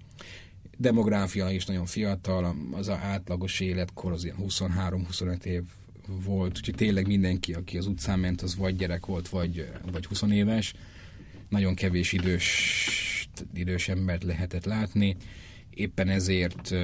[0.78, 5.62] Demográfia is nagyon fiatal, az átlagos életkor az ilyen 23-25 év
[6.06, 10.22] volt, úgyhogy tényleg mindenki, aki az utcán ment, az vagy gyerek volt, vagy, vagy 20
[10.22, 10.74] éves.
[11.48, 15.16] Nagyon kevés idős, idős embert lehetett látni.
[15.70, 16.74] Éppen ezért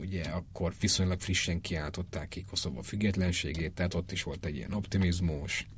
[0.00, 5.68] ugye akkor viszonylag frissen kiáltották ki Koszovó függetlenségét, tehát ott is volt egy ilyen optimizmus,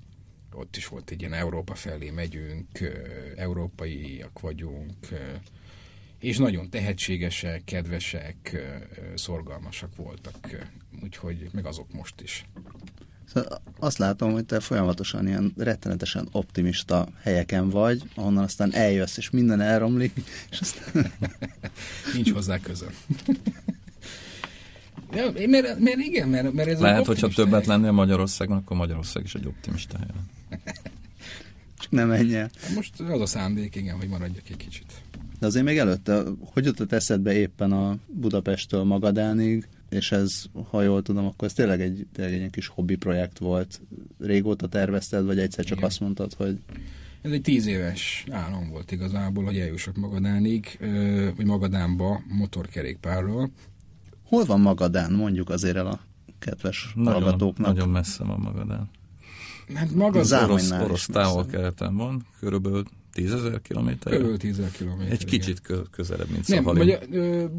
[0.52, 2.66] ott is volt egy ilyen Európa felé megyünk,
[3.36, 4.94] európaiak vagyunk,
[6.20, 8.56] és nagyon tehetségesek, kedvesek,
[9.14, 10.68] szorgalmasak voltak,
[11.02, 12.44] úgyhogy meg azok most is.
[13.34, 19.30] Szóval azt látom, hogy te folyamatosan ilyen rettenetesen optimista helyeken vagy, ahonnan aztán eljössz, és
[19.30, 20.12] minden elromlik,
[20.50, 21.12] és aztán...
[22.14, 22.92] Nincs hozzá közön.
[25.12, 29.34] Ja, mert, mert igen, mert, mert ez Lehet, hogyha többet lennél Magyarországon, akkor Magyarország is
[29.34, 30.08] egy optimista hely.
[31.78, 32.50] Csak nem el.
[32.74, 34.92] Most az a szándék, igen, hogy maradjak egy kicsit.
[35.38, 36.22] De azért még előtte,
[36.52, 41.80] hogy jutott eszedbe éppen a Budapesttől Magadánig, és ez, ha jól tudom, akkor ez tényleg
[41.80, 43.80] egy, tényleg egy kis hobbi projekt volt.
[44.18, 45.88] Régóta tervezted, vagy egyszer csak Igen.
[45.88, 46.58] azt mondtad, hogy...
[47.22, 50.78] Ez egy tíz éves álom volt igazából, hogy eljussak Magadánig,
[51.36, 53.50] vagy Magadánba motorkerékpárral.
[54.24, 56.00] Hol van Magadán, mondjuk azért el a
[56.38, 57.66] kedves nagyon, hallgatóknak?
[57.66, 58.90] Nagyon messze van Magadán.
[59.74, 62.84] Hát maga az orosz, orosz távol keleten van, körülbelül
[63.18, 64.12] tízezer kilométer?
[64.12, 65.12] Körül tízezer kilométer.
[65.12, 65.86] Egy kicsit igen.
[65.90, 66.98] közelebb, mint Nem, vagy,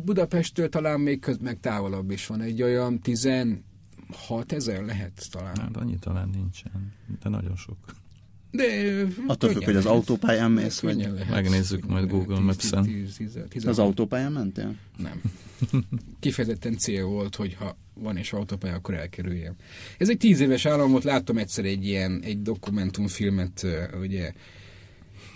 [0.04, 2.42] Budapesttől talán még köz, meg távolabb is van.
[2.42, 3.62] Egy olyan 16
[4.48, 5.58] ezer lehet talán.
[5.58, 6.94] Hát annyi talán nincsen,
[7.24, 7.78] de nagyon sok.
[8.52, 8.64] De
[9.28, 10.98] Attól függ, hogy az autópályán mész, vagy...
[10.98, 13.08] Lehet, Megnézzük majd Google Maps-en.
[13.66, 14.76] Az autópályán mentél?
[14.98, 15.22] Nem.
[16.20, 19.56] Kifejezetten cél volt, hogy ha van és autópálya, akkor elkerüljem.
[19.98, 23.66] Ez egy tíz éves állam volt, láttam egyszer egy ilyen, egy dokumentumfilmet,
[24.02, 24.34] ugye,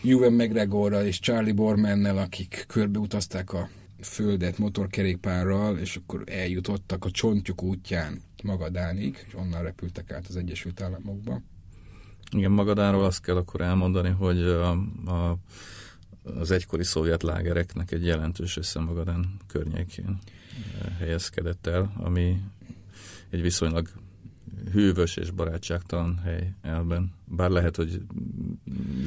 [0.06, 3.70] Ewan McGregorral és Charlie Bormannel, akik körbeutazták a
[4.02, 10.82] földet motorkerékpárral, és akkor eljutottak a csontjuk útján Magadánig, és onnan repültek át az Egyesült
[10.82, 11.42] Államokba.
[12.32, 14.72] Igen, Magadánról azt kell akkor elmondani, hogy a,
[15.06, 15.38] a,
[16.24, 20.20] az egykori szovjet lágereknek egy jelentős része Magadán környékén
[20.98, 22.42] helyezkedett el, ami
[23.30, 23.88] egy viszonylag
[24.72, 27.12] hűvös és barátságtalan hely elben.
[27.26, 28.02] Bár lehet, hogy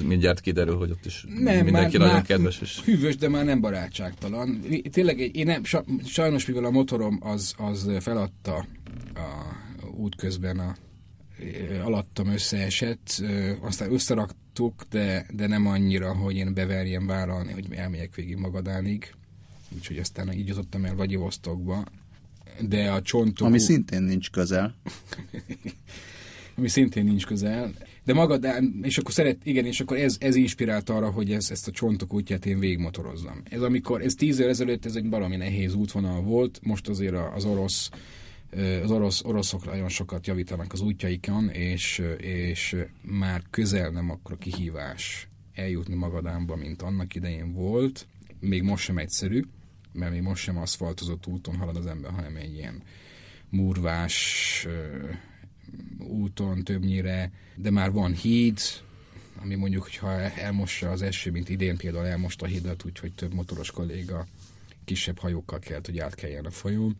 [0.04, 2.60] mindjárt kiderül, hogy ott is nem, mindenki már, nagyon már kedves.
[2.60, 2.80] És...
[2.84, 4.60] Hűvös, de már nem barátságtalan.
[4.90, 5.62] Tényleg, én nem,
[6.04, 8.66] sajnos mivel a motorom az, az feladta
[9.14, 9.54] a
[9.96, 10.74] útközben a
[11.84, 13.22] alattam összeesett,
[13.60, 19.14] aztán összeraktuk, de, de nem annyira, hogy én beverjem vállalni, hogy elmegyek végig Magadánig.
[19.74, 21.84] Úgyhogy aztán így jutottam el Vagyivosztokba.
[22.60, 23.46] De a csontok...
[23.46, 24.74] Ami szintén nincs közel.
[26.56, 27.72] ami szintén nincs közel.
[28.04, 31.68] De Magadán, és akkor szeret, igen, és akkor ez, ez inspirált arra, hogy ez, ezt
[31.68, 33.42] a csontok útját én végigmotorozzam.
[33.44, 37.44] Ez amikor, ez tíz év ezelőtt ez egy valami nehéz útvonal volt, most azért az
[37.44, 37.90] orosz
[38.82, 45.28] az orosz, oroszok nagyon sokat javítanak az útjaikon, és, és már közel nem akkor kihívás
[45.54, 48.06] eljutni Magadánba, mint annak idején volt.
[48.40, 49.42] Még most sem egyszerű,
[49.96, 52.82] mert még most sem aszfaltozott úton halad az ember, hanem egy ilyen
[53.50, 54.66] murvás
[55.98, 58.58] úton többnyire, de már van híd,
[59.42, 63.70] ami mondjuk, hogyha elmossa az eső, mint idén például elmosta a hidat, úgyhogy több motoros
[63.70, 64.26] kolléga
[64.84, 66.96] kisebb hajókkal kell, hogy átkeljen a folyón.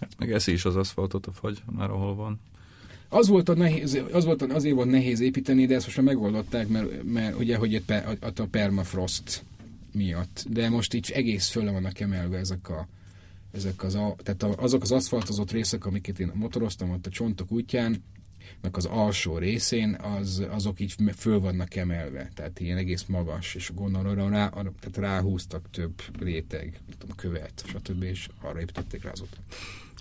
[0.00, 2.40] Hát meg eszi is az aszfaltot a fagy, már ahol van.
[3.08, 6.68] Az volt, a nehéz, az volt azért volt nehéz építeni, de ezt most már megoldották,
[6.68, 9.44] mert, mert ugye, hogy a, a, a permafrost
[9.94, 10.44] miatt.
[10.48, 12.88] De most így egész föl vannak emelve ezek a
[13.52, 18.02] ezek az, a, tehát azok az aszfaltozott részek, amiket én motoroztam ott a csontok útján,
[18.70, 24.30] az alsó részén, az, azok így föl vannak emelve, tehát ilyen egész magas, és gondolom
[24.30, 29.40] rá, tehát ráhúztak több réteg, tudom, követ, stb., és arra építették rá az utat.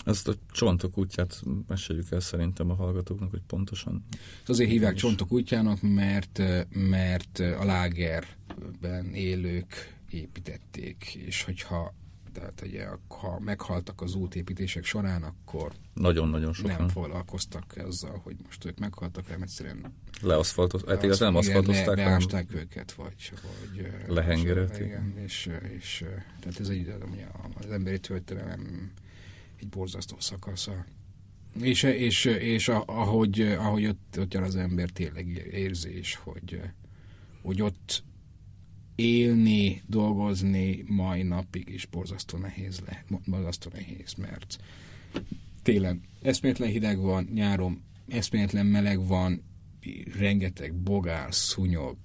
[0.06, 4.04] Ezt a csontok útját meséljük el szerintem a hallgatóknak, hogy pontosan.
[4.46, 11.94] Azért hívják csontok útjának, mert, mert a lágerben élők építették, és hogyha
[12.34, 18.66] tehát ugye, ha meghaltak az útépítések során, akkor nagyon-nagyon sokan nem foglalkoztak ezzel, hogy most
[18.66, 24.80] ők meghaltak, hanem egyszerűen leaszfaltoz, hát nem aszfaltozták, le, leásták őket, vagy, vagy lehengeret.
[24.80, 26.06] Igen, és, és,
[26.40, 26.94] tehát ez egy,
[27.54, 28.92] az emberi történelem
[29.62, 30.86] egy borzasztó szakasza.
[31.62, 36.62] És, és, és ahogy, ahogy ott, ott jár az ember tényleg érzés, hogy,
[37.42, 38.04] hogy ott
[38.96, 44.58] élni, dolgozni mai napig is borzasztó nehéz lehet, borzasztó nehéz, mert
[45.64, 49.44] télen eszméletlen hideg van, nyáron eszméletlen meleg van,
[50.18, 51.98] rengeteg bogár, szúnyog,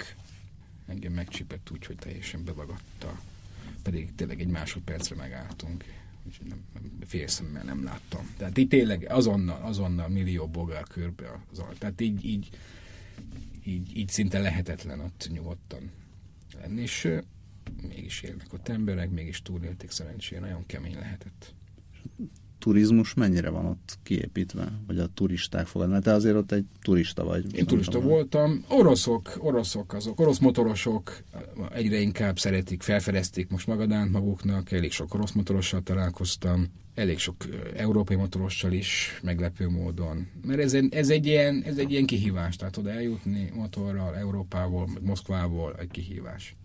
[0.86, 3.20] engem megcsipett úgy, hogy teljesen bevagadta,
[3.82, 5.84] pedig tényleg egy másodpercre megálltunk,
[6.26, 6.64] úgyhogy nem,
[7.06, 8.34] fél szemmel nem láttam.
[8.36, 12.48] Tehát így tényleg azonnal, azonnal millió bogár körbe az Tehát így, így,
[13.64, 15.90] így, így szinte lehetetlen ott nyugodtan
[16.60, 17.08] lenni, és
[17.88, 21.54] mégis élnek ott emberek, mégis túlélték szerencsére, nagyon kemény lehetett.
[22.66, 26.02] Turizmus mennyire van ott kiépítve, vagy a turisták fogadnak?
[26.02, 27.56] Te azért ott egy turista vagy.
[27.56, 28.08] Én turista van.
[28.08, 28.64] voltam.
[28.68, 31.22] Oroszok, oroszok azok, orosz motorosok
[31.72, 37.36] egyre inkább szeretik, felfedezték most Magadánt maguknak, elég sok orosz motorossal találkoztam, elég sok
[37.76, 40.26] európai motorossal is, meglepő módon.
[40.42, 45.74] Mert ez, ez, egy, ilyen, ez egy ilyen kihívás, tehát oda eljutni motorral, Európából, Moszkvából
[45.78, 46.56] egy kihívás.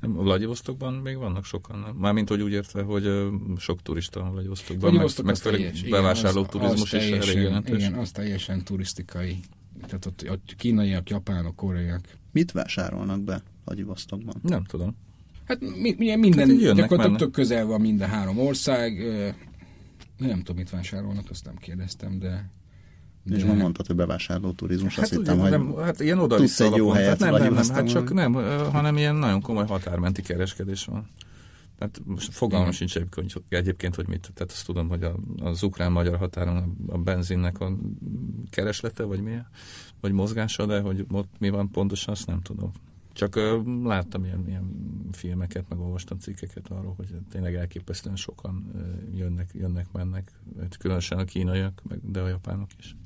[0.00, 1.94] Nem, Vladivostokban még vannak sokan, nem?
[1.94, 6.92] Mármint, hogy úgy értve, hogy sok turista van Vladivostokban, Vladivostok meg, meg főleg bevásárló turizmus
[6.92, 7.78] az, is elég jelentős.
[7.78, 9.40] Igen, az teljesen turisztikai.
[9.86, 12.00] Tehát ott, ott kínaiak, japánok, koreaiak.
[12.32, 14.34] Mit vásárolnak be Vladivostokban?
[14.42, 14.96] Nem tudom.
[15.44, 18.98] Hát mi, mi, minden, hát gyakorlatilag tök közel van minden három ország.
[20.16, 22.50] Nem tudom, mit vásárolnak, azt nem kérdeztem, de de...
[23.30, 26.60] És nem mondtad, hogy bevásárló turizmus, hát azt hittem, hogy nem, hát ilyen oda tudsz
[26.60, 28.32] egy jó helyet, nem, nem, nem, hát csak nem,
[28.72, 31.08] hanem ilyen nagyon komoly határmenti kereskedés van.
[31.78, 34.30] Tehát most fogalmam sincs egyébként, egyébként, hogy mit.
[34.34, 37.76] Tehát azt tudom, hogy a, az ukrán-magyar határon a, benzinnek a
[38.50, 39.36] kereslete, vagy mi,
[40.00, 42.72] vagy mozgása, de hogy ott mi van pontosan, azt nem tudom.
[43.12, 44.70] Csak uh, láttam ilyen, ilyen
[45.12, 50.32] filmeket, meg olvastam cikkeket arról, hogy tényleg elképesztően sokan uh, jönnek, jönnek, mennek,
[50.78, 52.96] különösen a kínaiak, meg, de a japánok is.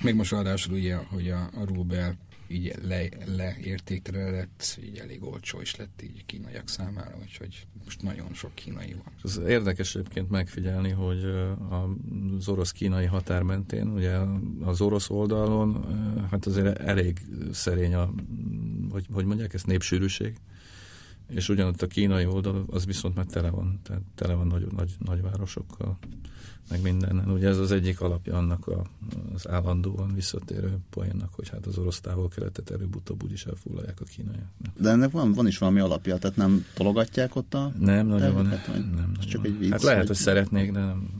[0.00, 2.16] Még most ráadásul ugye, hogy a, a Rubel
[2.52, 8.54] így le, leértéktelenedett, így elég olcsó is lett így kínaiak számára, úgyhogy most nagyon sok
[8.54, 9.12] kínai van.
[9.24, 11.24] Ez érdekes egyébként megfigyelni, hogy
[11.68, 14.18] az orosz-kínai határ mentén, ugye
[14.60, 15.84] az orosz oldalon,
[16.30, 17.20] hát azért elég
[17.52, 18.14] szerény a,
[18.90, 20.36] hogy, hogy mondják ezt, népsűrűség,
[21.34, 24.94] és ugyanott a kínai oldal, az viszont már tele van, tehát tele van nagy, nagy,
[24.98, 25.98] nagy városokkal
[26.68, 27.30] meg minden.
[27.30, 28.84] Ugye ez az egyik alapja annak a,
[29.34, 34.50] az állandóan visszatérő poénnak, hogy hát az orosz távol-keletet előbb-utóbb úgyis elfoglalják a kínaiak.
[34.76, 38.44] De ennek van, van is valami alapja, tehát nem tologatják ott a Nem nagyon van.
[38.44, 41.10] Nem, nem nagyon csak egy vicc, hát lehet, hogy, hogy szeretnék, de nem,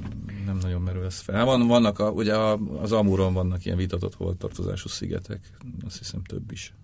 [0.47, 1.45] nem nagyon merül ez fel.
[1.45, 2.37] Van, vannak a, ugye
[2.81, 5.51] az Amuron vannak ilyen vitatott holtartozású szigetek,
[5.85, 6.75] azt hiszem több is.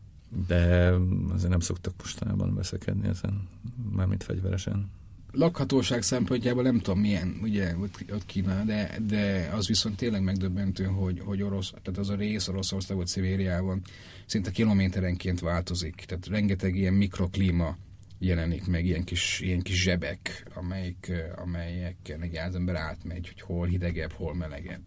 [0.46, 0.92] De
[1.32, 3.48] azért nem szoktak mostanában veszekedni ezen,
[3.92, 4.90] mármint fegyveresen
[5.32, 11.20] lakhatóság szempontjából nem tudom milyen, ugye, ott, Kína, de, de az viszont tényleg megdöbbentő, hogy,
[11.24, 13.82] hogy orosz, tehát az a rész Oroszországot Szibériában
[14.26, 15.94] szinte kilométerenként változik.
[15.94, 17.76] Tehát rengeteg ilyen mikroklíma
[18.18, 24.12] jelenik meg, ilyen kis, ilyen kis zsebek, amelyik, amelyeken az ember átmegy, hogy hol hidegebb,
[24.12, 24.80] hol melegebb.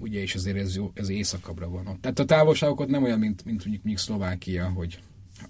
[0.00, 2.00] Ugye, és azért ez, ez éjszakabbra van ott.
[2.00, 4.98] Tehát a távolságokat nem olyan, mint, mint mondjuk, mondjuk Szlovákia, hogy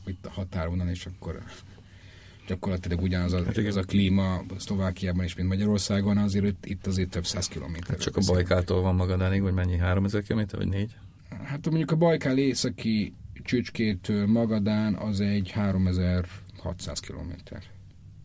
[0.06, 1.42] itt a határon, és akkor
[2.46, 7.26] gyakorlatilag ugyanaz a, hát ez a klíma Szlovákiában is, mint Magyarországon, azért itt azért több
[7.26, 7.88] száz kilométer.
[7.88, 9.76] Hát csak a Bajkától van Magadánig, vagy mennyi?
[9.76, 10.96] 3000 kilométer, vagy négy?
[11.44, 17.62] Hát mondjuk a Bajkál északi csücskétől Magadán az egy 3600 kilométer.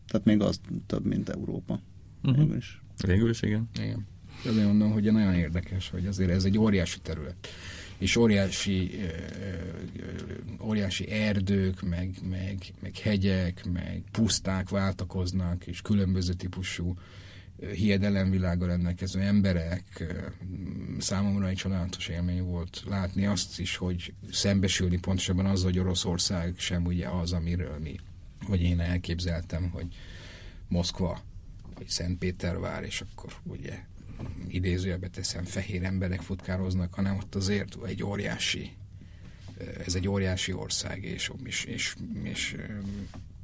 [0.06, 1.80] Tehát még az több, mint Európa.
[2.22, 2.38] Uh-huh.
[2.38, 2.82] Végül is.
[3.06, 3.68] Végül is, igen.
[3.82, 4.06] Igen.
[4.44, 7.48] Azért mondom, hogy nagyon érdekes, hogy azért ez egy óriási terület
[8.00, 9.00] és óriási,
[10.60, 16.94] óriási erdők, meg, meg, meg hegyek, meg puszták váltakoznak, és különböző típusú
[17.74, 20.04] hiedelemvilága rendelkező emberek.
[20.98, 26.84] Számomra egy csodálatos élmény volt látni azt is, hogy szembesülni pontosabban az, hogy Oroszország sem
[26.84, 27.96] ugye az, amiről mi,
[28.48, 29.86] vagy én elképzeltem, hogy
[30.68, 31.20] Moszkva,
[31.74, 33.78] vagy Szentpétervár, és akkor ugye
[34.48, 38.72] idézőjelbe teszem, fehér emberek futkároznak, hanem ott azért egy óriási,
[39.86, 42.56] ez egy óriási ország, és, és, és, és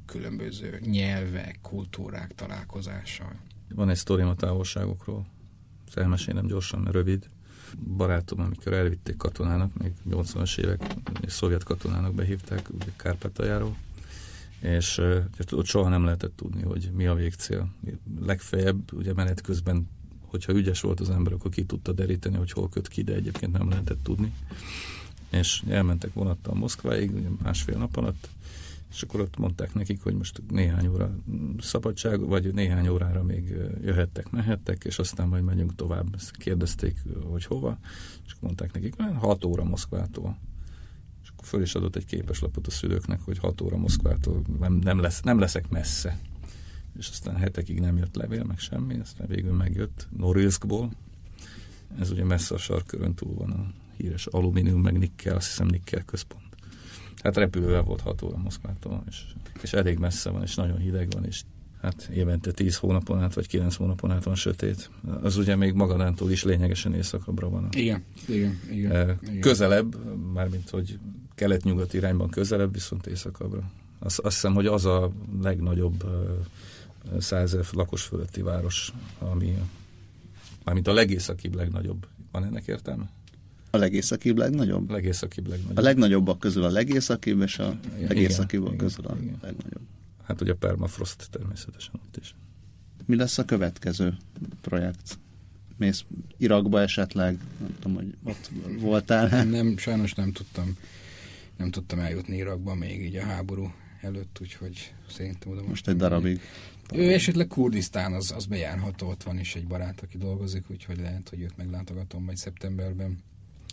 [0.05, 3.31] különböző nyelvek, kultúrák találkozása.
[3.75, 5.25] Van egy sztorim a távolságokról,
[5.87, 7.29] ezt elmesélem gyorsan, rövid.
[7.97, 10.81] Barátom, amikor elvitték katonának, még 80-as évek,
[11.21, 13.77] és szovjet katonának behívták, ugye Kárpátaljáról,
[14.59, 15.01] és
[15.51, 17.73] ott soha nem lehetett tudni, hogy mi a végcél.
[18.19, 19.89] Legfeljebb ugye menet közben
[20.37, 23.51] hogyha ügyes volt az ember, akkor ki tudta deríteni, hogy hol köt ki, de egyébként
[23.51, 24.33] nem lehetett tudni.
[25.29, 28.29] És elmentek vonattal Moszkváig, ugye másfél nap alatt,
[28.91, 31.15] és akkor ott mondták nekik, hogy most néhány óra
[31.59, 36.15] szabadság, vagy néhány órára még jöhettek, mehettek, és aztán majd megyünk tovább.
[36.15, 36.97] Ezt kérdezték,
[37.29, 37.77] hogy hova,
[38.25, 40.37] és akkor mondták nekik, hogy 6 óra Moszkvától.
[41.23, 44.99] És akkor föl is adott egy képeslapot a szülőknek, hogy 6 óra Moszkvától nem, nem,
[44.99, 46.19] lesz, nem leszek messze
[46.97, 50.91] és aztán hetekig nem jött levél, meg semmi, aztán végül megjött Norilskból.
[51.99, 56.03] Ez ugye messze a sarkörön túl van a híres alumínium, meg nikkel, azt hiszem nikkel
[56.03, 56.43] központ.
[57.23, 59.23] Hát repülővel volt 6 óra Moszkvától, és,
[59.61, 61.41] és elég messze van, és nagyon hideg van, és
[61.81, 64.89] hát évente 10 hónapon át, vagy 9 hónapon át van sötét.
[65.21, 67.67] Az ugye még Magadántól is lényegesen északabbra van.
[67.71, 69.39] Igen, igen, igen, eh, igen.
[69.39, 69.95] Közelebb,
[70.33, 70.99] mármint hogy
[71.35, 73.71] kelet-nyugat irányban közelebb, viszont északabbra.
[73.99, 76.11] Azt, azt hiszem, hogy az a legnagyobb eh,
[77.19, 79.57] százezer lakos fölötti város, ami
[80.63, 82.07] mármint a legészakibb legnagyobb.
[82.31, 83.09] Van ennek értelme?
[83.69, 84.89] A legészakibb legnagyobb?
[84.89, 85.77] A legészakibb legnagyobb.
[85.77, 89.37] A legnagyobbak közül a legészakibb, és a legészakibbak közül a igen.
[89.41, 89.83] legnagyobb.
[90.23, 92.35] Hát ugye a permafrost természetesen ott is.
[93.05, 94.17] Mi lesz a következő
[94.61, 95.19] projekt?
[95.77, 96.03] Mész
[96.37, 97.37] Irakba esetleg?
[97.59, 98.49] Nem tudom, hogy ott
[98.79, 99.27] voltál.
[99.27, 100.77] Nem, nem, sajnos nem tudtam.
[101.57, 105.69] Nem tudtam eljutni Irakba még így a háború előtt, úgyhogy szerintem oda most...
[105.69, 106.41] Most egy darabig.
[106.93, 111.29] Ő esetleg Kurdisztán, az, az bejárható, ott van is egy barát, aki dolgozik, úgyhogy lehet,
[111.29, 113.17] hogy őt meglátogatom majd szeptemberben.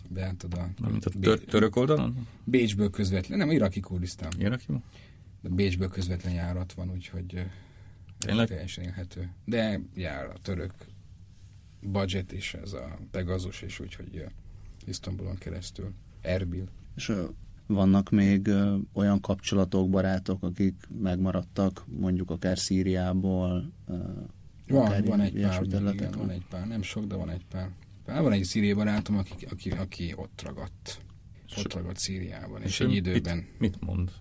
[0.09, 0.69] Beálltad a...
[0.89, 2.27] Mint a tör- török oldalon?
[2.43, 4.31] Bécsből közvetlen, nem, iraki Kurdisztán.
[4.37, 4.65] Iraki?
[5.41, 7.45] De Bécsből közvetlen járat van, úgyhogy
[8.17, 8.47] Tényleg?
[8.47, 9.29] teljesen élhető.
[9.45, 10.73] De jár a török
[11.81, 14.25] budget is, ez a Pegasus is, úgyhogy
[14.85, 15.93] Isztambulon keresztül.
[16.21, 16.67] Erbil.
[16.95, 17.11] És
[17.67, 18.49] vannak még
[18.93, 23.71] olyan kapcsolatok, barátok, akik megmaradtak, mondjuk akár Szíriából?
[24.67, 25.63] Van, akár van egy pár,
[25.93, 27.71] igen, van egy pár, nem sok, de van egy pár.
[28.05, 31.01] Van egy szíriai barátom, aki, aki, aki ott ragadt.
[31.57, 33.37] Ott ragadt Szíriában, és, és egy időben...
[33.37, 34.11] Mit, mit mond?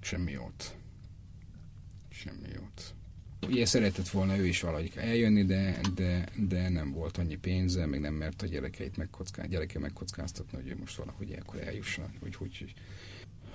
[0.00, 0.76] Semmi jót.
[2.08, 2.93] Semmi jót.
[3.48, 8.00] Ugye szeretett volna ő is valahogy eljönni, de, de, de nem volt annyi pénze, még
[8.00, 12.74] nem mert a gyerekeit megkocká, gyereke megkockáztatni, hogy ő most valahogy akkor eljusson, hogy, hogy,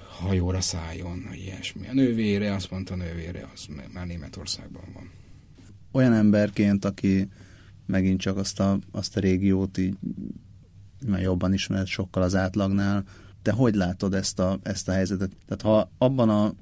[0.09, 1.87] hajóra szálljon, vagy ilyesmi.
[1.87, 5.11] A nővére, azt mondta a nővére, az már Németországban van.
[5.91, 7.27] Olyan emberként, aki
[7.85, 9.95] megint csak azt a, azt a régiót így
[11.07, 13.03] már jobban ismert sokkal az átlagnál,
[13.41, 15.31] te hogy látod ezt a, ezt a helyzetet?
[15.45, 16.53] Tehát ha abban a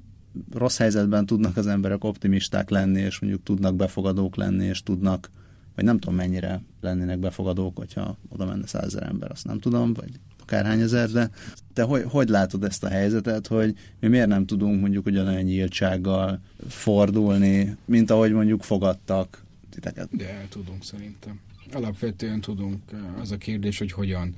[0.52, 5.30] rossz helyzetben tudnak az emberek optimisták lenni, és mondjuk tudnak befogadók lenni, és tudnak,
[5.74, 10.10] vagy nem tudom mennyire lennének befogadók, hogyha oda menne százezer ember, azt nem tudom, vagy
[10.48, 11.30] akárhány ezer, de
[11.72, 16.40] te hogy, hogy látod ezt a helyzetet, hogy mi miért nem tudunk mondjuk ugyanolyan nyíltsággal
[16.68, 20.16] fordulni, mint ahogy mondjuk fogadtak titeket?
[20.16, 21.40] De tudunk szerintem.
[21.72, 22.78] Alapvetően tudunk.
[23.20, 24.34] Az a kérdés, hogy hogyan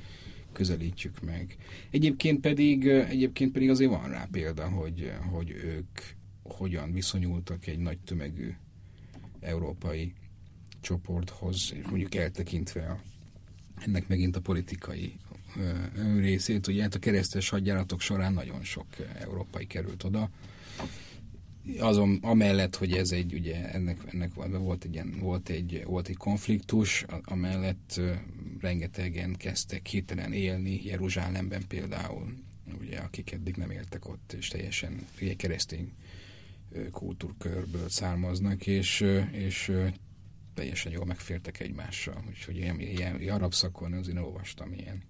[0.53, 1.57] közelítjük meg.
[1.91, 6.01] Egyébként pedig, egyébként pedig azért van rá példa, hogy, hogy ők
[6.43, 8.55] hogyan viszonyultak egy nagy tömegű
[9.41, 10.15] európai
[10.81, 13.01] csoporthoz, és mondjuk eltekintve a,
[13.85, 15.17] ennek megint a politikai
[15.57, 18.87] ö, részét, ugye hát a keresztes hadjáratok során nagyon sok
[19.19, 20.31] európai került oda,
[21.79, 27.05] azon, amellett, hogy ez egy, ugye ennek, ennek volt egy, volt egy, volt egy konfliktus,
[27.25, 28.01] amellett
[28.61, 32.35] rengetegen kezdtek hirtelen élni Jeruzsálemben például,
[32.81, 35.93] ugye, akik eddig nem éltek ott, és teljesen ugye, keresztény
[36.91, 39.73] kultúrkörből származnak, és, és
[40.55, 42.25] teljesen jól megfértek egymással.
[42.29, 45.03] Úgyhogy ilyen, ilyen, ilyen arab szakon azért olvastam ilyen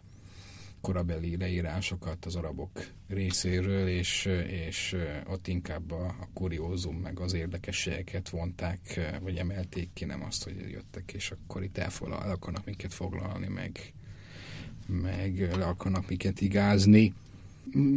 [0.80, 2.70] korabeli leírásokat az arabok
[3.08, 10.04] részéről, és, és ott inkább a, a kuriózum meg az érdekességeket vonták, vagy emelték ki,
[10.04, 13.92] nem azt, hogy jöttek, és akkor itt elfoglal, el akarnak minket foglalni, meg,
[14.86, 17.14] meg le akarnak minket igázni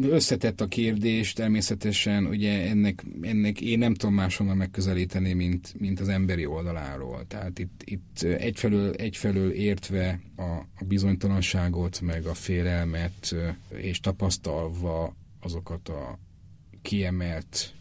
[0.02, 6.08] összetett a kérdés, természetesen ugye ennek, ennek én nem tudom máshonnan megközelíteni, mint, mint az
[6.08, 7.26] emberi oldaláról.
[7.28, 10.42] Tehát itt, itt egyfelől, egyfelől értve a,
[10.76, 13.36] a bizonytalanságot, meg a félelmet,
[13.70, 16.20] és tapasztalva azokat a
[16.82, 17.74] kiemelt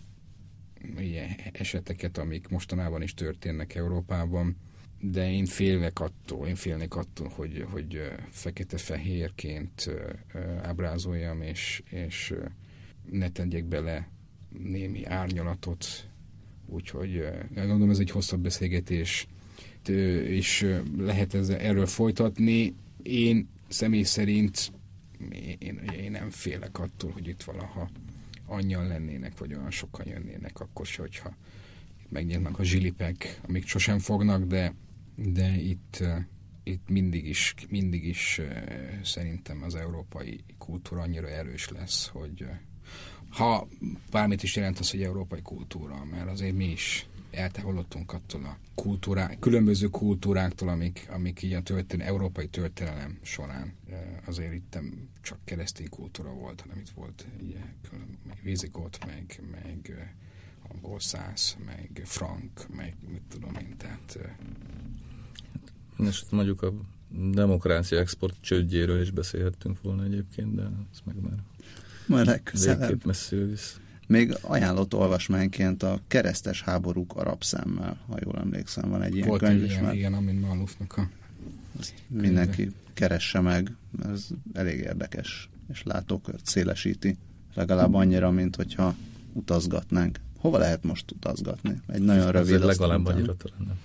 [0.99, 4.57] ilyen eseteket, amik mostanában is történnek Európában,
[5.05, 9.91] de én félek attól, én félnék attól, hogy, hogy fekete-fehérként
[10.63, 12.35] ábrázoljam, és, és
[13.11, 14.09] ne tegyek bele
[14.59, 15.87] némi árnyalatot,
[16.67, 17.25] úgyhogy
[17.55, 19.27] gondolom ez egy hosszabb beszélgetés,
[20.27, 22.75] és lehet ez, erről folytatni.
[23.03, 24.73] Én személy szerint
[25.59, 27.91] én, én nem félek attól, hogy itt valaha
[28.47, 31.37] annyian lennének, vagy olyan sokan jönnének, akkor se, hogyha
[32.09, 34.75] megnyílnak a zsilipek, amik sosem fognak, de
[35.15, 36.05] de itt,
[36.63, 38.41] itt mindig is, mindig is
[39.03, 42.47] szerintem az európai kultúra annyira erős lesz, hogy
[43.31, 43.69] ha
[44.11, 49.31] bármit is jelent az, hogy európai kultúra, mert azért mi is eltávolodtunk attól a kultúrá,
[49.39, 53.75] különböző kultúráktól, amik, amik így a történelem, európai történelem során
[54.25, 57.61] azért itt nem csak keresztény kultúra volt, hanem itt volt ugye,
[58.29, 58.39] meg
[59.07, 60.15] meg, meg
[60.69, 64.19] angol száz, meg frank, meg mit tudom én, tehát
[65.99, 66.73] és mondjuk a
[67.31, 71.39] demokrácia export csődjéről is beszélhettünk volna egyébként, de ez meg már
[72.07, 73.07] majd legközelebb.
[73.07, 73.81] messzire visz.
[74.07, 79.41] Még ajánlott olvasmányként a keresztes háborúk arab szemmel, ha jól emlékszem, van egy ilyen Volt
[79.41, 79.79] könyv is.
[79.79, 81.09] Mert igen, Amin Malufnak a
[82.07, 83.77] mindenki keresse meg,
[84.13, 87.17] ez elég érdekes, és látókört szélesíti,
[87.55, 88.95] legalább annyira, mint hogyha
[89.33, 90.21] utazgatnánk.
[90.39, 91.81] Hova lehet most utazgatni?
[91.87, 92.55] Egy nagyon rövid.
[92.55, 93.79] Ez legalább annyira talán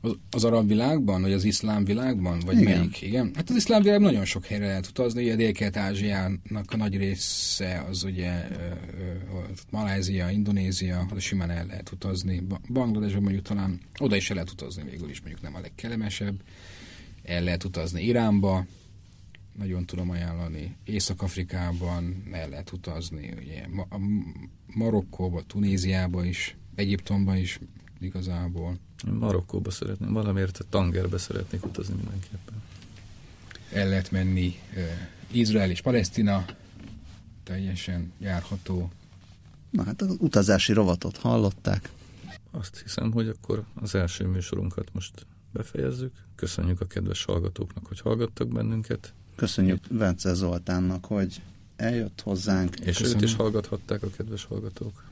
[0.00, 2.78] az, az arab világban, vagy az iszlám világban, vagy Igen.
[2.78, 3.02] melyik?
[3.02, 3.30] Igen.
[3.34, 8.02] Hát az iszlám világban nagyon sok helyre lehet utazni, ugye Dél-Kelet-Ázsiának a nagy része az
[8.04, 8.48] ugye
[9.70, 12.40] Malázia, Indonézia, oda simán el lehet utazni.
[12.40, 16.42] Ba- Bangladesben mondjuk talán oda is el lehet utazni végül is, mondjuk nem a legkellemesebb.
[17.22, 18.66] El lehet utazni Iránba,
[19.58, 20.76] nagyon tudom ajánlani.
[20.84, 23.88] Észak-Afrikában el lehet utazni, ugye Ma-
[24.66, 27.58] Marokkóba, Tunéziába is, Egyiptomba is
[28.00, 28.78] igazából.
[29.06, 32.62] Én Marokkóba szeretném, valamiért a Tangerbe szeretnék utazni mindenképpen.
[33.72, 34.82] el lehet menni uh,
[35.30, 36.44] Izrael és Palesztina,
[37.42, 38.90] teljesen járható.
[39.70, 41.90] Na hát az utazási rovatot hallották.
[42.50, 46.12] Azt hiszem, hogy akkor az első műsorunkat most befejezzük.
[46.34, 51.42] Köszönjük a kedves hallgatóknak, hogy hallgattak bennünket, Köszönjük Vence Zoltánnak, hogy
[51.76, 52.76] eljött hozzánk.
[52.76, 53.16] és Köszönöm.
[53.18, 55.04] őt is hallgathatták a kedves hallgatók.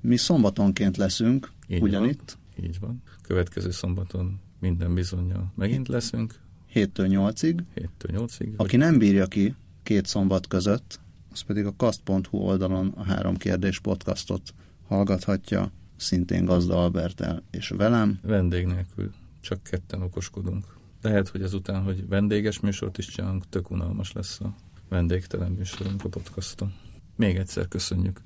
[0.00, 3.02] Mi szombatonként leszünk, Így ugyanitt, Így van.
[3.22, 6.34] Következő szombaton minden bizonyal megint leszünk,
[6.74, 7.60] 7-től 8-ig.
[7.74, 8.56] 7-től 8-ig.
[8.56, 11.00] Aki nem bírja ki két szombat között,
[11.32, 14.54] az pedig a kast.hu oldalon a három kérdés podcastot
[14.86, 18.18] hallgathatja, szintén Gazda Albertel és velem.
[18.22, 20.64] vendég nélkül csak ketten okoskodunk.
[21.02, 24.54] Lehet, hogy ezután, hogy vendéges műsort is csinálunk, tök unalmas lesz a
[24.88, 26.72] vendégtelen műsorunk a podcaston.
[27.16, 28.20] Még egyszer köszönjük.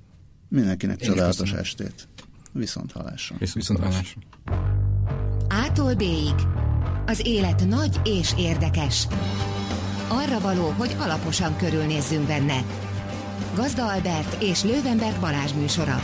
[0.48, 1.60] Mindenkinek Én csodálatos köszönöm.
[1.60, 2.08] estét.
[2.52, 3.36] Viszont hallásra.
[3.54, 4.20] Viszont hallásra.
[5.48, 6.34] Ától B-ig.
[7.06, 9.06] Az élet nagy és érdekes.
[10.08, 12.64] Arra való, hogy alaposan körülnézzünk benne.
[13.54, 16.00] Gazda Albert és Lővenberg Balázs műsora.